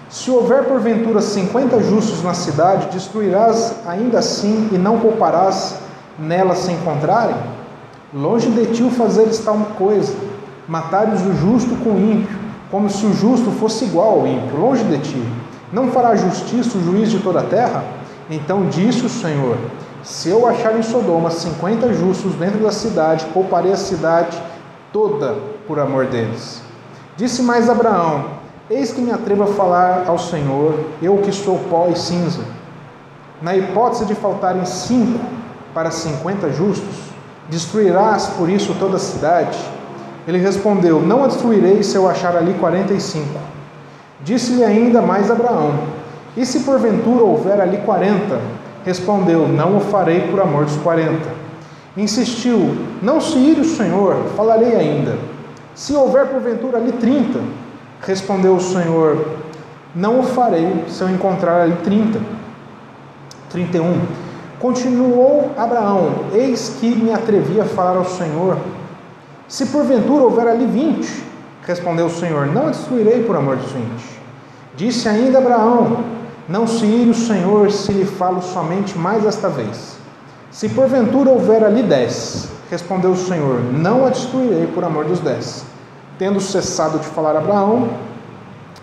Se 0.10 0.30
houver 0.30 0.66
porventura 0.66 1.20
cinquenta 1.20 1.82
justos 1.82 2.24
na 2.24 2.34
cidade, 2.34 2.90
destruirás 2.92 3.76
ainda 3.86 4.20
assim 4.20 4.70
e 4.72 4.78
não 4.78 5.00
pouparás 5.00 5.80
nela 6.18 6.56
se 6.56 6.72
encontrarem? 6.72 7.36
Longe 8.14 8.50
de 8.50 8.68
ti 8.68 8.84
o 8.84 8.92
fazeres 8.92 9.40
tal 9.40 9.58
coisa, 9.78 10.14
matares 10.68 11.22
o 11.22 11.34
justo 11.34 11.76
com 11.84 11.90
o 11.90 11.98
ímpio, 12.00 12.38
como 12.72 12.90
se 12.90 13.06
o 13.06 13.14
justo 13.14 13.52
fosse 13.52 13.86
igual 13.86 14.20
ao 14.20 14.28
ímpio, 14.28 14.58
longe 14.60 14.84
de 14.84 14.98
ti. 15.00 15.24
Não 15.74 15.92
fará 15.92 16.16
justiça 16.16 16.78
o 16.78 16.84
juiz 16.84 17.12
de 17.12 17.20
toda 17.20 17.40
a 17.40 17.44
terra? 17.44 17.84
Então 18.30 18.68
disse 18.68 19.06
o 19.06 19.10
Senhor: 19.10 19.58
Se 20.08 20.30
eu 20.30 20.48
achar 20.48 20.80
em 20.80 20.82
Sodoma 20.82 21.30
cinquenta 21.30 21.92
justos 21.94 22.34
dentro 22.36 22.60
da 22.60 22.72
cidade, 22.72 23.26
pouparei 23.34 23.74
a 23.74 23.78
cidade 23.78 24.42
toda 24.94 25.36
por 25.68 25.80
amor 25.80 26.06
deles. 26.06 26.62
Disse 27.18 27.42
mais 27.44 27.70
Abraão: 27.70 28.24
Eis 28.70 28.94
que 28.94 29.02
me 29.02 29.12
atrevo 29.12 29.44
a 29.44 29.48
falar 29.48 30.06
ao 30.08 30.18
Senhor, 30.18 30.80
eu 31.02 31.18
que 31.18 31.34
sou 31.34 31.60
pó 31.70 31.90
e 31.92 31.98
cinza. 31.98 32.40
Na 33.42 33.58
hipótese 33.58 34.06
de 34.06 34.16
faltarem 34.16 34.66
cinco 34.66 35.20
para 35.74 35.92
cinquenta 35.92 36.50
justos, 36.54 36.96
destruirás 37.50 38.28
por 38.28 38.50
isso 38.50 38.74
toda 38.80 38.96
a 38.96 39.00
cidade? 39.00 39.60
Ele 40.26 40.38
respondeu: 40.38 41.02
Não 41.02 41.26
a 41.26 41.28
destruirei 41.28 41.84
se 41.84 41.98
eu 41.98 42.08
achar 42.08 42.38
ali 42.38 42.54
quarenta 42.54 42.94
e 42.94 43.02
cinco. 43.02 43.38
Disse-lhe 44.22 44.64
ainda 44.64 45.02
mais 45.02 45.30
Abraão: 45.30 45.74
E 46.38 46.46
se 46.46 46.62
porventura 46.62 47.26
houver 47.26 47.60
ali 47.60 47.80
quarenta? 47.80 48.40
Respondeu: 48.86 49.48
Não 49.48 49.78
o 49.78 49.80
farei 49.80 50.22
por 50.22 50.40
amor 50.40 50.66
dos 50.66 50.78
quarenta. 50.78 51.30
Insistiu: 51.96 52.76
Não 53.02 53.20
se 53.20 53.38
ire 53.38 53.62
o 53.62 53.66
Senhor, 53.66 54.16
falarei 54.36 54.76
ainda. 54.76 55.18
Se 55.76 55.94
houver 55.94 56.28
porventura 56.28 56.78
ali 56.78 56.92
trinta, 56.94 57.40
respondeu 58.02 58.56
o 58.56 58.62
Senhor: 58.62 59.26
Não 59.96 60.20
o 60.20 60.24
farei 60.24 60.86
se 60.88 61.02
eu 61.02 61.10
encontrar 61.10 61.62
ali 61.62 61.76
trinta. 61.84 62.20
31. 63.50 64.02
Continuou 64.60 65.52
Abraão: 65.58 66.26
Eis 66.34 66.78
que 66.80 66.88
me 66.96 67.14
atrevi 67.14 67.60
a 67.62 67.66
falar 67.66 67.98
ao 67.98 68.06
Senhor. 68.06 68.58
Se 69.48 69.68
porventura 69.68 70.24
houver 70.24 70.48
ali 70.48 70.66
vinte, 70.66 71.28
Respondeu 71.68 72.06
o 72.06 72.10
Senhor: 72.10 72.48
Não 72.48 72.72
destruirei 72.72 73.24
por 73.24 73.36
amor 73.36 73.58
dos 73.58 73.70
vinte. 73.74 74.18
Disse 74.78 75.10
ainda 75.10 75.40
Abraão: 75.40 75.98
Não 76.48 76.66
se 76.66 76.86
ire 76.86 77.10
o 77.10 77.13
Senhor 77.13 77.72
se 77.72 77.92
lhe 77.92 78.06
falo 78.06 78.42
somente 78.42 78.98
mais 78.98 79.25
esta 79.25 79.50
vez. 79.50 79.98
Se 80.50 80.70
porventura 80.70 81.30
houver 81.30 81.63
ali 81.63 81.84
dez, 81.84 82.50
respondeu 82.72 83.12
o 83.12 83.18
Senhor: 83.18 83.62
Não 83.74 84.06
a 84.06 84.10
destruirei 84.10 84.68
por 84.68 84.84
amor 84.84 85.06
dos 85.06 85.20
dez. 85.20 85.66
Tendo 86.18 86.39
cessado 86.39 87.00
de 87.00 87.06
falar 87.06 87.36
Abraão, 87.36 87.89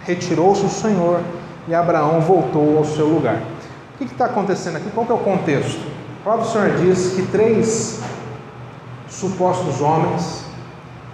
retirou-se 0.04 0.64
o 0.64 0.68
Senhor 0.68 1.20
e 1.66 1.74
Abraão 1.74 2.20
voltou 2.20 2.78
ao 2.78 2.84
seu 2.84 3.06
lugar. 3.06 3.40
O 3.94 3.98
que 3.98 4.04
está 4.04 4.26
acontecendo 4.26 4.76
aqui? 4.76 4.90
Qual 4.90 5.06
é 5.08 5.12
o 5.12 5.18
contexto? 5.18 5.80
O 6.20 6.22
próprio 6.22 6.50
Senhor 6.50 6.70
diz 6.78 7.14
que 7.14 7.22
três 7.26 8.02
supostos 9.08 9.80
homens 9.80 10.44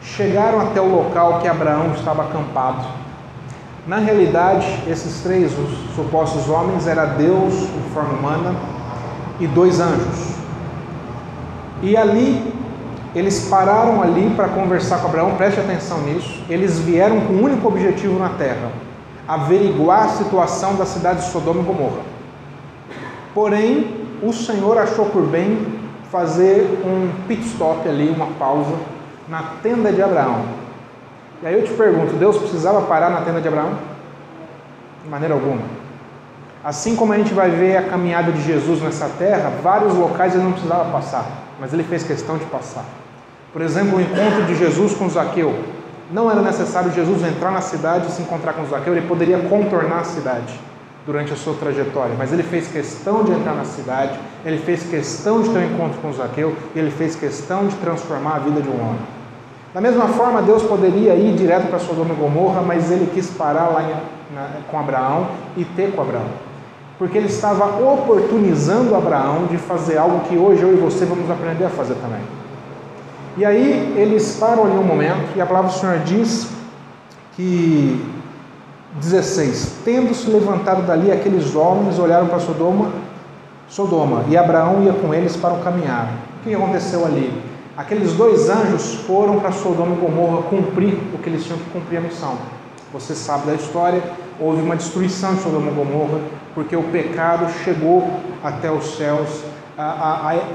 chegaram 0.03 0.61
até 0.61 0.81
o 0.81 0.89
local 0.89 1.41
que 1.41 1.49
Abraão 1.49 1.93
estava 1.95 2.25
acampado. 2.25 2.87
Na 3.87 3.97
realidade, 3.97 4.67
esses 4.89 5.23
três 5.23 5.53
os 5.59 5.95
supostos 5.95 6.49
homens 6.49 6.87
era 6.87 7.07
Deus 7.07 7.55
em 7.55 7.91
forma 7.95 8.13
humana 8.13 8.55
e 9.41 9.47
dois 9.47 9.81
anjos. 9.81 10.35
E 11.83 11.97
ali 11.97 12.53
eles 13.15 13.49
pararam 13.49 14.03
ali 14.03 14.31
para 14.37 14.49
conversar 14.49 14.99
com 15.01 15.09
Abraão, 15.09 15.35
preste 15.35 15.59
atenção 15.61 16.01
nisso. 16.03 16.43
Eles 16.49 16.79
vieram 16.79 17.21
com 17.23 17.33
um 17.33 17.43
único 17.43 17.67
objetivo 17.67 18.19
na 18.19 18.31
terra: 18.31 18.71
averiguar 19.27 20.05
a 20.05 20.09
situação 20.09 20.77
da 20.77 20.85
cidade 20.85 21.21
de 21.25 21.33
Sodoma 21.33 21.61
e 21.63 21.65
Gomorra. 21.65 22.03
Porém, 23.35 23.97
o 24.23 24.33
Senhor 24.33 24.77
achou 24.77 25.07
por 25.07 25.23
bem 25.23 25.81
fazer 26.11 26.83
um 26.85 27.11
pit 27.27 27.47
stop 27.47 27.89
ali, 27.89 28.11
uma 28.11 28.27
pausa 28.39 28.75
na 29.29 29.43
tenda 29.63 29.93
de 29.93 30.03
Abraão. 30.03 30.45
E 31.43 31.47
aí 31.47 31.55
eu 31.55 31.65
te 31.65 31.73
pergunto: 31.73 32.15
Deus 32.15 32.37
precisava 32.37 32.83
parar 32.83 33.11
na 33.11 33.23
tenda 33.23 33.41
de 33.41 33.49
Abraão? 33.49 33.79
De 35.03 35.09
maneira 35.09 35.35
alguma. 35.35 35.63
Assim 36.63 36.95
como 36.95 37.13
a 37.13 37.17
gente 37.17 37.33
vai 37.33 37.51
ver 37.51 37.79
a 37.79 37.83
caminhada 37.83 38.31
de 38.31 38.43
Jesus 38.43 38.83
nessa 38.83 39.09
terra, 39.19 39.51
vários 39.63 39.95
locais 39.95 40.35
ele 40.35 40.45
não 40.45 40.53
precisava 40.53 40.91
passar, 40.91 41.25
mas 41.59 41.73
ele 41.73 41.83
fez 41.83 42.03
questão 42.03 42.37
de 42.37 42.45
passar. 42.45 42.85
Por 43.51 43.63
exemplo, 43.63 43.97
o 43.97 44.01
encontro 44.01 44.45
de 44.45 44.55
Jesus 44.55 44.95
com 44.95 45.09
Zaqueu. 45.09 45.59
Não 46.13 46.31
era 46.31 46.43
necessário 46.43 46.93
Jesus 46.93 47.23
entrar 47.23 47.51
na 47.51 47.61
cidade 47.61 48.09
e 48.09 48.11
se 48.11 48.21
encontrar 48.21 48.53
com 48.53 48.67
Zaqueu, 48.67 48.93
ele 48.93 49.07
poderia 49.07 49.39
contornar 49.39 50.01
a 50.01 50.05
cidade 50.05 50.61
durante 51.07 51.33
a 51.33 51.37
sua 51.37 51.55
trajetória, 51.55 52.15
mas 52.19 52.33
ele 52.33 52.43
fez 52.43 52.69
questão 52.69 53.25
de 53.25 53.33
entrar 53.33 53.55
na 53.55 53.65
cidade, 53.65 54.19
ele 54.45 54.59
fez 54.59 54.83
questão 54.83 55.41
de 55.41 55.49
ter 55.49 55.59
um 55.59 55.65
encontro 55.65 55.99
com 56.01 56.13
Zaqueu 56.13 56.55
e 56.75 56.79
ele 56.79 56.91
fez 56.91 57.17
questão 57.17 57.67
de 57.67 57.77
transformar 57.77 58.37
a 58.37 58.39
vida 58.41 58.61
de 58.61 58.69
um 58.69 58.81
homem. 58.81 59.20
Da 59.73 59.81
mesma 59.81 60.09
forma, 60.09 60.43
Deus 60.43 60.65
poderia 60.65 61.15
ir 61.15 61.37
direto 61.37 61.69
para 61.69 61.79
Sodoma 61.79 62.13
e 62.13 62.17
Gomorra, 62.17 62.61
mas 62.61 62.91
ele 62.91 63.09
quis 63.15 63.31
parar 63.31 63.69
lá 63.69 63.83
em, 63.83 64.35
na, 64.35 64.49
com 64.69 64.79
Abraão 64.79 65.29
e 65.57 65.65
ter 65.65 65.93
com 65.93 66.03
Abraão. 66.03 66.27
Porque 66.99 67.17
ele 67.17 67.29
estava 67.29 67.81
oportunizando 67.81 68.95
Abraão 68.97 69.47
de 69.47 69.57
fazer 69.57 69.97
algo 69.97 70.21
que 70.29 70.37
hoje 70.37 70.63
eu 70.63 70.73
e 70.73 70.77
você 70.77 71.05
vamos 71.05 71.31
aprender 71.31 71.65
a 71.65 71.71
fazer 71.71 71.95
também. 71.95 72.21
E 73.37 73.45
aí 73.45 73.95
eles 73.97 74.37
param 74.41 74.65
ali 74.65 74.77
um 74.77 74.83
momento 74.83 75.37
e 75.37 75.41
a 75.41 75.47
palavra 75.47 75.71
do 75.71 75.77
Senhor 75.77 75.99
diz 76.01 76.51
que 77.37 78.05
16: 78.97 79.83
Tendo-se 79.85 80.29
levantado 80.29 80.83
dali, 80.83 81.13
aqueles 81.13 81.55
homens 81.55 81.99
olharam 81.99 82.27
para 82.27 82.41
Sodoma, 82.41 82.91
Sodoma, 83.69 84.25
e 84.29 84.37
Abraão 84.37 84.83
ia 84.83 84.93
com 84.93 85.15
eles 85.15 85.37
para 85.37 85.55
o 85.55 85.61
caminhar. 85.61 86.13
O 86.41 86.43
que 86.43 86.55
aconteceu 86.55 87.07
ali? 87.07 87.50
Aqueles 87.81 88.13
dois 88.13 88.51
anjos 88.51 88.97
foram 89.07 89.41
para 89.41 89.53
Sodoma 89.53 89.97
e 89.97 89.99
Gomorra 89.99 90.43
cumprir 90.43 90.99
o 91.15 91.19
que 91.19 91.31
eles 91.31 91.45
tinham 91.45 91.59
que 91.59 91.71
cumprir 91.71 91.97
a 91.97 92.03
missão. 92.03 92.37
Você 92.93 93.15
sabe 93.15 93.47
da 93.47 93.55
história, 93.55 94.03
houve 94.39 94.61
uma 94.61 94.77
destruição 94.77 95.35
de 95.35 95.41
Sodoma 95.41 95.71
e 95.71 95.75
Gomorra, 95.75 96.21
porque 96.55 96.77
o 96.77 96.83
pecado 96.83 97.51
chegou 97.65 98.07
até 98.45 98.71
os 98.71 98.99
céus. 98.99 99.31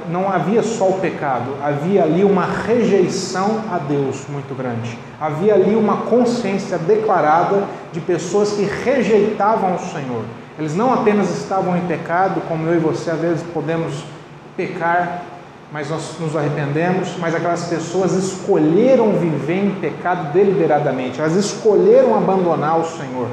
não 0.07 0.31
havia 0.31 0.61
só 0.61 0.87
o 0.87 0.99
pecado, 0.99 1.55
havia 1.63 2.03
ali 2.03 2.23
uma 2.23 2.45
rejeição 2.45 3.59
a 3.71 3.79
Deus 3.79 4.23
muito 4.29 4.55
grande. 4.55 4.95
Havia 5.19 5.55
ali 5.55 5.75
uma 5.75 6.01
consciência 6.01 6.77
declarada 6.77 7.63
de 7.91 8.01
pessoas 8.01 8.51
que 8.51 8.65
rejeitavam 8.65 9.73
o 9.73 9.79
Senhor. 9.79 10.25
Eles 10.59 10.75
não 10.75 10.93
apenas 10.93 11.35
estavam 11.35 11.75
em 11.75 11.87
pecado, 11.87 12.39
como 12.47 12.67
eu 12.67 12.75
e 12.75 12.79
você 12.79 13.09
às 13.09 13.19
vezes 13.19 13.43
podemos 13.51 14.03
pecar 14.55 15.23
mas 15.71 15.89
nós 15.89 16.15
nos 16.19 16.35
arrependemos, 16.35 17.17
mas 17.19 17.33
aquelas 17.33 17.65
pessoas 17.65 18.13
escolheram 18.13 19.13
viver 19.13 19.65
em 19.65 19.71
pecado 19.71 20.31
deliberadamente, 20.31 21.19
elas 21.19 21.35
escolheram 21.35 22.15
abandonar 22.15 22.79
o 22.79 22.85
Senhor. 22.85 23.27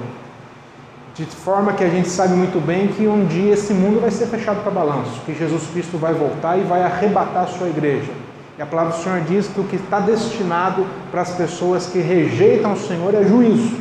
De 1.15 1.27
forma 1.27 1.75
que 1.75 1.85
a 1.85 1.89
gente 1.89 2.09
sabe 2.09 2.33
muito 2.33 2.59
bem 2.65 2.89
que 2.89 3.07
um 3.07 3.27
dia 3.27 3.53
esse 3.53 3.75
mundo 3.75 4.01
vai 4.01 4.11
ser 4.11 4.27
fechado 4.27 4.62
para 4.62 4.71
balanço, 4.71 5.21
que 5.27 5.35
Jesus 5.35 5.67
Cristo 5.71 5.99
vai 5.99 6.15
voltar 6.15 6.57
e 6.57 6.62
vai 6.62 6.83
arrebatar 6.83 7.45
a 7.45 7.47
sua 7.47 7.69
igreja. 7.69 8.11
E 8.59 8.62
a 8.62 8.67
palavra 8.67 8.97
do 8.97 9.03
Senhor 9.03 9.21
diz 9.21 9.47
que 9.49 9.61
o 9.61 9.65
que 9.65 9.77
está 9.77 10.01
destinado 10.01 10.87
para 11.11 11.21
as 11.21 11.31
pessoas 11.35 11.87
que 11.87 11.99
rejeitam 11.99 12.73
o 12.73 12.79
Senhor 12.79 13.15
é 13.15 13.25
juízo, 13.25 13.77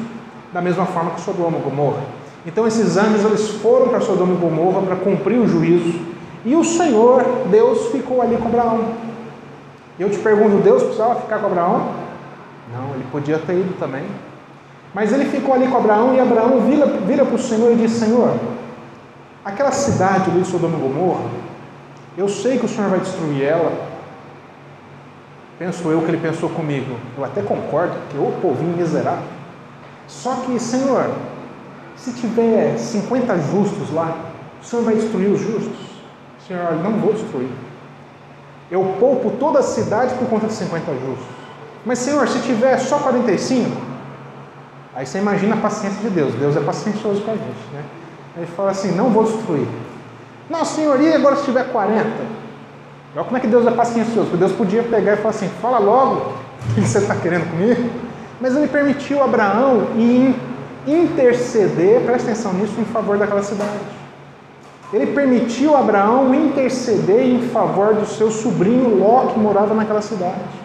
da 0.51 0.61
mesma 0.61 0.85
forma 0.85 1.11
que 1.11 1.21
Sodoma 1.21 1.57
e 1.57 1.61
Gomorra. 1.61 2.01
Então 2.45 2.67
esses 2.67 2.97
anjos 2.97 3.23
eles 3.23 3.49
foram 3.61 3.87
para 3.87 4.01
Sodoma 4.01 4.33
e 4.33 4.37
Gomorra 4.37 4.81
para 4.81 4.97
cumprir 4.97 5.37
o 5.37 5.47
juízo 5.47 6.10
e 6.43 6.55
o 6.55 6.63
Senhor, 6.63 7.23
Deus, 7.49 7.91
ficou 7.91 8.21
ali 8.21 8.35
com 8.37 8.47
Abraão. 8.47 8.85
Eu 9.99 10.09
te 10.09 10.17
pergunto, 10.17 10.63
Deus 10.63 10.81
precisava 10.81 11.21
ficar 11.21 11.39
com 11.39 11.45
Abraão? 11.45 11.93
Não, 12.73 12.95
ele 12.95 13.05
podia 13.11 13.37
ter 13.37 13.53
ido 13.53 13.77
também. 13.77 14.05
Mas 14.93 15.13
ele 15.13 15.25
ficou 15.25 15.53
ali 15.53 15.67
com 15.67 15.77
Abraão 15.77 16.15
e 16.15 16.19
Abraão 16.19 16.61
vira, 16.61 16.85
vira 16.85 17.25
para 17.25 17.35
o 17.35 17.39
Senhor 17.39 17.71
e 17.71 17.75
diz: 17.75 17.91
Senhor, 17.91 18.33
aquela 19.45 19.71
cidade 19.71 20.31
ali 20.31 20.43
Sodoma 20.43 20.77
e 20.77 20.81
Gomorra, 20.81 21.29
eu 22.17 22.27
sei 22.27 22.57
que 22.57 22.65
o 22.65 22.69
Senhor 22.69 22.89
vai 22.89 22.99
destruir 22.99 23.43
ela. 23.43 23.71
Penso 25.59 25.87
eu 25.89 26.01
que 26.01 26.07
ele 26.07 26.17
pensou 26.17 26.49
comigo. 26.49 26.95
Eu 27.15 27.23
até 27.23 27.41
concordo, 27.43 27.93
que 28.09 28.17
o 28.17 28.33
povinho 28.41 28.75
miserável. 28.75 29.23
Só 30.07 30.35
que, 30.37 30.59
Senhor, 30.59 31.11
se 31.95 32.11
tiver 32.13 32.77
50 32.77 33.37
justos 33.37 33.93
lá, 33.93 34.17
o 34.59 34.65
Senhor 34.65 34.83
vai 34.83 34.95
destruir 34.95 35.29
os 35.29 35.39
justos? 35.39 35.90
Senhor, 36.51 36.73
não 36.83 36.91
vou 36.99 37.13
destruir. 37.13 37.49
Eu 38.69 38.83
poupo 38.99 39.31
toda 39.39 39.59
a 39.59 39.63
cidade 39.63 40.13
por 40.15 40.27
conta 40.27 40.47
de 40.47 40.53
50 40.53 40.91
justos. 40.95 41.25
Mas, 41.85 41.99
Senhor, 41.99 42.27
se 42.27 42.39
tiver 42.39 42.77
só 42.77 42.99
45, 42.99 43.69
aí 44.93 45.05
você 45.05 45.19
imagina 45.19 45.55
a 45.55 45.59
paciência 45.59 46.01
de 46.01 46.09
Deus. 46.09 46.33
Deus 46.35 46.57
é 46.57 46.59
paciencioso 46.59 47.21
com 47.21 47.31
a 47.31 47.35
gente, 47.35 47.73
né? 47.73 47.83
Ele 48.35 48.45
fala 48.47 48.71
assim: 48.71 48.91
não 48.91 49.09
vou 49.09 49.23
destruir. 49.23 49.67
Não, 50.49 50.65
Senhor, 50.65 50.99
e 51.01 51.13
agora 51.13 51.37
se 51.37 51.45
tiver 51.45 51.71
40? 51.71 52.05
Olha 53.15 53.23
como 53.23 53.37
é 53.37 53.39
que 53.39 53.47
Deus 53.47 53.65
é 53.65 53.71
paciencioso. 53.71 54.29
Porque 54.29 54.37
Deus 54.37 54.51
podia 54.51 54.83
pegar 54.83 55.13
e 55.13 55.17
falar 55.17 55.29
assim: 55.29 55.49
fala 55.61 55.79
logo 55.79 56.33
o 56.69 56.73
que 56.75 56.81
você 56.81 56.97
está 56.97 57.15
querendo 57.15 57.49
comigo. 57.49 57.89
Mas 58.41 58.57
ele 58.57 58.67
permitiu 58.67 59.23
Abraão 59.23 59.87
interceder, 60.85 62.01
presta 62.01 62.31
atenção 62.31 62.53
nisso, 62.53 62.73
em 62.79 62.85
favor 62.85 63.17
daquela 63.17 63.43
cidade. 63.43 64.00
Ele 64.93 65.07
permitiu 65.07 65.75
Abraão 65.75 66.33
interceder 66.35 67.25
em 67.25 67.47
favor 67.49 67.95
do 67.95 68.05
seu 68.05 68.29
sobrinho 68.29 68.97
Ló, 68.97 69.27
que 69.27 69.39
morava 69.39 69.73
naquela 69.73 70.01
cidade. 70.01 70.61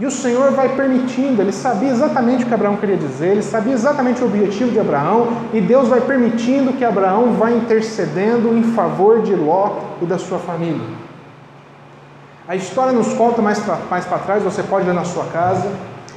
E 0.00 0.06
o 0.06 0.10
Senhor 0.10 0.52
vai 0.52 0.70
permitindo, 0.70 1.42
ele 1.42 1.52
sabia 1.52 1.90
exatamente 1.90 2.42
o 2.42 2.46
que 2.46 2.54
Abraão 2.54 2.76
queria 2.76 2.96
dizer, 2.96 3.32
ele 3.32 3.42
sabia 3.42 3.74
exatamente 3.74 4.22
o 4.22 4.26
objetivo 4.26 4.70
de 4.70 4.80
Abraão, 4.80 5.28
e 5.52 5.60
Deus 5.60 5.88
vai 5.88 6.00
permitindo 6.00 6.72
que 6.72 6.84
Abraão 6.84 7.34
vá 7.34 7.50
intercedendo 7.50 8.56
em 8.56 8.62
favor 8.72 9.20
de 9.20 9.34
Ló 9.34 9.72
e 10.00 10.06
da 10.06 10.18
sua 10.18 10.38
família. 10.38 10.86
A 12.48 12.56
história 12.56 12.92
nos 12.92 13.12
conta 13.12 13.42
mais 13.42 13.58
para 13.58 13.76
mais 13.90 14.06
trás, 14.06 14.42
você 14.42 14.62
pode 14.62 14.86
ver 14.86 14.94
na 14.94 15.04
sua 15.04 15.24
casa, 15.26 15.70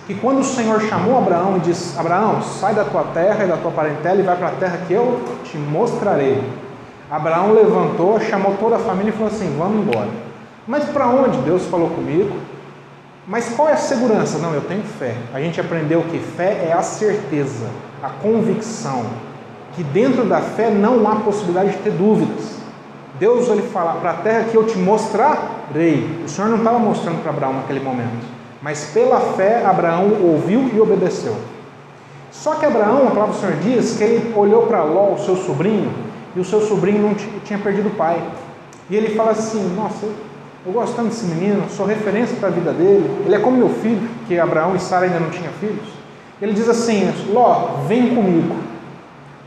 que 0.08 0.16
quando 0.16 0.40
o 0.40 0.44
Senhor 0.44 0.82
chamou 0.82 1.18
Abraão 1.18 1.58
e 1.58 1.60
disse: 1.60 2.00
Abraão, 2.00 2.42
sai 2.42 2.74
da 2.74 2.86
tua 2.86 3.04
terra 3.14 3.44
e 3.44 3.48
da 3.48 3.58
tua 3.58 3.72
parentela 3.72 4.20
e 4.20 4.24
vai 4.24 4.36
para 4.36 4.48
a 4.48 4.52
terra 4.52 4.80
que 4.88 4.94
eu 4.94 5.22
te 5.44 5.58
mostrarei. 5.58 6.42
Abraão 7.14 7.54
levantou, 7.54 8.20
chamou 8.20 8.56
toda 8.60 8.78
a 8.78 8.80
família 8.80 9.10
e 9.10 9.14
falou 9.14 9.28
assim: 9.28 9.56
Vamos 9.56 9.86
embora. 9.86 10.10
Mas 10.68 10.86
para 10.86 11.08
onde 11.08 11.38
Deus 11.42 11.64
falou 11.68 11.92
comigo? 11.92 12.36
Mas 13.28 13.50
qual 13.50 13.70
é 13.70 13.74
a 13.74 13.78
segurança? 13.78 14.40
Não, 14.40 14.52
eu 14.52 14.62
tenho 14.62 14.82
fé. 14.82 15.16
A 15.32 15.40
gente 15.40 15.62
aprendeu 15.62 16.02
que 16.10 16.18
fé 16.18 16.70
é 16.70 16.74
a 16.74 16.82
certeza, 16.82 17.68
a 18.02 18.10
convicção, 18.10 19.06
que 19.76 19.84
dentro 19.84 20.26
da 20.26 20.42
fé 20.42 20.72
não 20.72 21.08
há 21.08 21.18
possibilidade 21.18 21.74
de 21.74 21.78
ter 21.78 21.92
dúvidas. 21.92 22.58
Deus 23.20 23.48
ele 23.48 23.62
fala 23.62 23.94
para 24.02 24.10
a 24.10 24.16
terra 24.16 24.46
que 24.50 24.58
eu 24.58 24.66
te 24.66 24.80
mostrarei. 24.80 26.24
O 26.26 26.28
Senhor 26.28 26.48
não 26.48 26.58
estava 26.58 26.80
mostrando 26.80 27.22
para 27.22 27.30
Abraão 27.30 27.54
naquele 27.54 27.80
momento, 27.80 28.26
mas 28.60 28.86
pela 28.92 29.20
fé 29.20 29.64
Abraão 29.64 30.18
ouviu 30.20 30.68
e 30.74 30.82
obedeceu. 30.82 31.36
Só 32.32 32.56
que 32.56 32.66
Abraão, 32.66 33.08
a 33.08 33.12
palavra 33.12 33.36
do 33.36 33.40
Senhor 33.40 33.56
diz 33.58 33.98
que 33.98 34.04
ele 34.04 34.34
olhou 34.36 34.66
para 34.66 34.82
Ló, 34.82 35.14
o 35.14 35.20
seu 35.20 35.36
sobrinho, 35.36 35.94
e 36.36 36.40
o 36.40 36.46
seu 36.46 36.62
sobrinho 36.62 37.02
não 37.02 37.16
tinha 37.44 37.60
perdido 37.60 37.90
o 37.90 37.96
pai. 37.96 38.22
E 38.90 38.96
ele 38.96 39.16
fala 39.16 39.32
assim: 39.32 39.76
Nossa, 39.76 40.06
eu 40.66 40.72
gosto 40.72 40.96
tanto 40.96 41.10
desse 41.10 41.26
menino, 41.26 41.70
sou 41.70 41.86
referência 41.86 42.36
para 42.38 42.50
a 42.50 42.52
vida 42.52 42.72
dele. 42.72 43.24
Ele 43.26 43.36
é 43.36 43.40
como 43.40 43.58
meu 43.58 43.70
filho, 43.70 44.08
que 44.28 44.40
Abraão 44.40 44.76
e 44.76 44.80
Sara 44.80 45.06
ainda 45.06 45.20
não 45.20 45.30
tinham 45.30 45.52
filhos. 45.54 45.88
Ele 46.42 46.54
diz 46.54 46.70
assim: 46.70 47.12
Ló, 47.32 47.84
vem 47.88 48.16
comigo. 48.16 48.56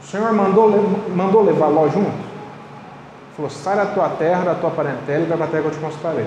O 0.03 0.07
Senhor 0.07 0.33
mandou, 0.33 0.71
mandou 1.15 1.43
levar 1.43 1.69
Ló 1.69 1.89
junto. 1.89 2.27
Falou: 3.37 3.51
sai 3.51 3.77
da 3.77 3.87
tua 3.87 4.09
terra, 4.11 4.45
da 4.45 4.55
tua 4.55 4.71
parentela 4.71 5.25
e 5.25 5.27
vai 5.27 5.37
para 5.37 5.47
a 5.47 5.51
terra 5.51 5.63
que 5.63 5.69
eu 5.69 5.75
te 5.75 5.81
mostrarei. 5.81 6.27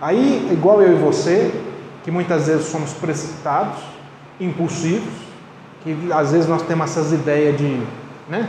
Aí, 0.00 0.48
igual 0.52 0.80
eu 0.80 0.92
e 0.92 0.94
você, 0.96 1.52
que 2.04 2.10
muitas 2.10 2.46
vezes 2.46 2.66
somos 2.66 2.92
precipitados, 2.92 3.78
impulsivos, 4.40 5.12
que 5.82 6.12
às 6.12 6.32
vezes 6.32 6.48
nós 6.48 6.62
temos 6.62 6.90
essas 6.90 7.12
ideias 7.12 7.56
de, 7.56 7.80
né, 8.28 8.48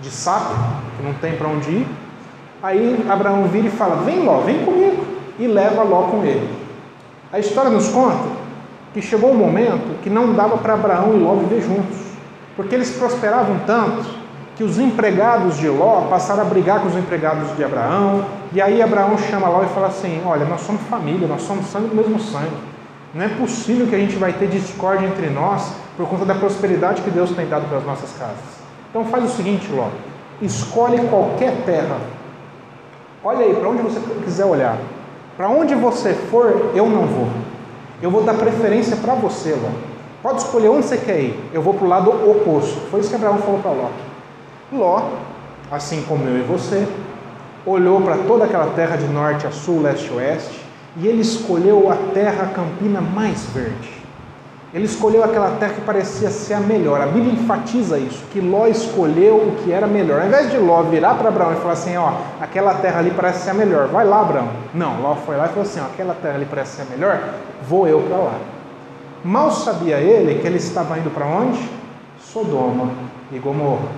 de 0.00 0.10
sapo, 0.10 0.54
que 0.96 1.02
não 1.02 1.14
tem 1.14 1.36
para 1.36 1.48
onde 1.48 1.70
ir. 1.70 1.86
Aí 2.62 3.06
Abraão 3.08 3.44
vira 3.44 3.68
e 3.68 3.70
fala: 3.70 3.96
Vem 4.02 4.24
Ló, 4.24 4.40
vem 4.40 4.64
comigo. 4.64 5.04
E 5.38 5.46
leva 5.46 5.82
Ló 5.82 6.02
com 6.04 6.24
ele. 6.24 6.48
A 7.32 7.38
história 7.38 7.70
nos 7.70 7.88
conta 7.88 8.28
que 8.92 9.00
chegou 9.00 9.30
um 9.30 9.36
momento 9.36 10.00
que 10.02 10.10
não 10.10 10.34
dava 10.34 10.58
para 10.58 10.74
Abraão 10.74 11.14
e 11.14 11.18
Ló 11.18 11.34
viver 11.36 11.62
juntos, 11.62 11.96
porque 12.56 12.74
eles 12.74 12.90
prosperavam 12.90 13.60
tanto 13.66 14.20
que 14.56 14.64
os 14.64 14.78
empregados 14.78 15.56
de 15.56 15.68
Ló 15.68 16.02
passaram 16.10 16.42
a 16.42 16.44
brigar 16.44 16.80
com 16.80 16.88
os 16.88 16.96
empregados 16.96 17.56
de 17.56 17.64
Abraão. 17.64 18.26
E 18.52 18.60
aí 18.60 18.82
Abraão 18.82 19.16
chama 19.16 19.48
Ló 19.48 19.62
e 19.62 19.68
fala 19.68 19.86
assim: 19.86 20.20
Olha, 20.26 20.44
nós 20.44 20.60
somos 20.62 20.82
família, 20.82 21.26
nós 21.26 21.42
somos 21.42 21.66
sangue 21.66 21.88
do 21.88 21.96
mesmo 21.96 22.20
sangue. 22.20 22.70
Não 23.14 23.24
é 23.24 23.28
possível 23.28 23.86
que 23.86 23.94
a 23.94 23.98
gente 23.98 24.16
vai 24.16 24.32
ter 24.32 24.48
discórdia 24.48 25.06
entre 25.06 25.30
nós 25.30 25.72
por 25.96 26.06
conta 26.08 26.24
da 26.24 26.34
prosperidade 26.34 27.02
que 27.02 27.10
Deus 27.10 27.30
tem 27.30 27.48
dado 27.48 27.68
para 27.68 27.78
as 27.78 27.84
nossas 27.84 28.12
casas. 28.18 28.59
Então 28.90 29.04
faz 29.06 29.24
o 29.24 29.36
seguinte, 29.36 29.70
Ló: 29.72 29.88
escolhe 30.42 30.98
qualquer 31.08 31.64
terra 31.64 31.96
Olha 33.22 33.44
aí, 33.44 33.54
para 33.54 33.68
onde 33.68 33.82
você 33.82 34.00
quiser 34.24 34.46
olhar. 34.46 34.78
Para 35.36 35.48
onde 35.50 35.74
você 35.74 36.14
for, 36.14 36.72
eu 36.74 36.88
não 36.88 37.06
vou. 37.06 37.28
Eu 38.00 38.10
vou 38.10 38.22
dar 38.22 38.32
preferência 38.32 38.96
para 38.96 39.14
você, 39.14 39.50
Ló. 39.50 39.68
Pode 40.22 40.40
escolher 40.40 40.70
onde 40.70 40.86
você 40.86 40.96
quer 40.96 41.20
ir. 41.20 41.50
Eu 41.52 41.60
vou 41.60 41.74
para 41.74 41.84
o 41.84 41.88
lado 41.88 42.10
oposto. 42.10 42.80
Foi 42.90 43.00
isso 43.00 43.10
que 43.10 43.16
Abraão 43.16 43.36
falou 43.38 43.60
para 43.60 43.72
Ló. 43.72 43.88
Ló, 44.72 45.02
assim 45.70 46.02
como 46.08 46.24
eu 46.24 46.38
e 46.38 46.42
você, 46.42 46.88
olhou 47.66 48.00
para 48.00 48.16
toda 48.26 48.46
aquela 48.46 48.68
terra 48.68 48.96
de 48.96 49.06
norte 49.06 49.46
a 49.46 49.50
sul, 49.50 49.82
leste 49.82 50.08
e 50.08 50.16
oeste, 50.16 50.64
e 50.96 51.06
ele 51.06 51.20
escolheu 51.20 51.92
a 51.92 51.96
terra 52.14 52.50
campina 52.54 53.02
mais 53.02 53.44
verde. 53.50 53.99
Ele 54.72 54.84
escolheu 54.84 55.24
aquela 55.24 55.56
terra 55.58 55.74
que 55.74 55.80
parecia 55.80 56.30
ser 56.30 56.54
a 56.54 56.60
melhor. 56.60 57.00
A 57.00 57.06
Bíblia 57.06 57.32
enfatiza 57.32 57.98
isso, 57.98 58.22
que 58.30 58.40
Ló 58.40 58.68
escolheu 58.68 59.36
o 59.36 59.56
que 59.56 59.72
era 59.72 59.86
melhor. 59.86 60.20
Ao 60.20 60.28
invés 60.28 60.48
de 60.48 60.58
Ló 60.58 60.82
virar 60.82 61.14
para 61.14 61.28
Abraão 61.28 61.52
e 61.52 61.56
falar 61.56 61.72
assim, 61.72 61.96
ó, 61.96 62.12
aquela 62.40 62.74
terra 62.74 63.00
ali 63.00 63.10
parece 63.10 63.42
ser 63.42 63.50
a 63.50 63.54
melhor, 63.54 63.88
vai 63.88 64.04
lá, 64.04 64.20
Abraão. 64.20 64.48
Não, 64.72 65.00
Ló 65.00 65.16
foi 65.16 65.36
lá 65.36 65.46
e 65.46 65.48
falou 65.48 65.62
assim, 65.62 65.80
ó, 65.80 65.86
aquela 65.86 66.14
terra 66.14 66.36
ali 66.36 66.46
parece 66.46 66.76
ser 66.76 66.82
a 66.82 66.84
melhor, 66.84 67.20
vou 67.68 67.88
eu 67.88 68.00
para 68.02 68.16
lá. 68.16 68.38
Mal 69.24 69.50
sabia 69.50 69.98
ele 69.98 70.40
que 70.40 70.46
ele 70.46 70.58
estava 70.58 70.96
indo 70.98 71.10
para 71.10 71.26
onde? 71.26 71.60
Sodoma 72.20 72.90
e 73.32 73.38
Gomorra. 73.38 73.88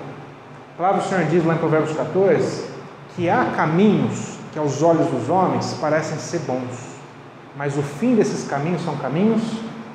A 0.75 0.77
palavra 0.79 1.03
do 1.03 1.09
Senhor 1.09 1.25
diz 1.25 1.45
lá 1.45 1.55
em 1.55 1.59
Provérbios 1.59 1.95
14 1.95 2.65
que 3.15 3.29
há 3.29 3.45
caminhos 3.55 4.39
que 4.53 4.59
aos 4.59 4.83
olhos 4.83 5.07
dos 5.09 5.29
homens 5.29 5.77
parecem 5.81 6.19
ser 6.19 6.41
bons, 6.41 6.97
mas 7.57 7.77
o 7.77 7.83
fim 7.83 8.15
desses 8.15 8.49
caminhos 8.49 8.83
são 8.83 8.97
caminhos 8.97 9.43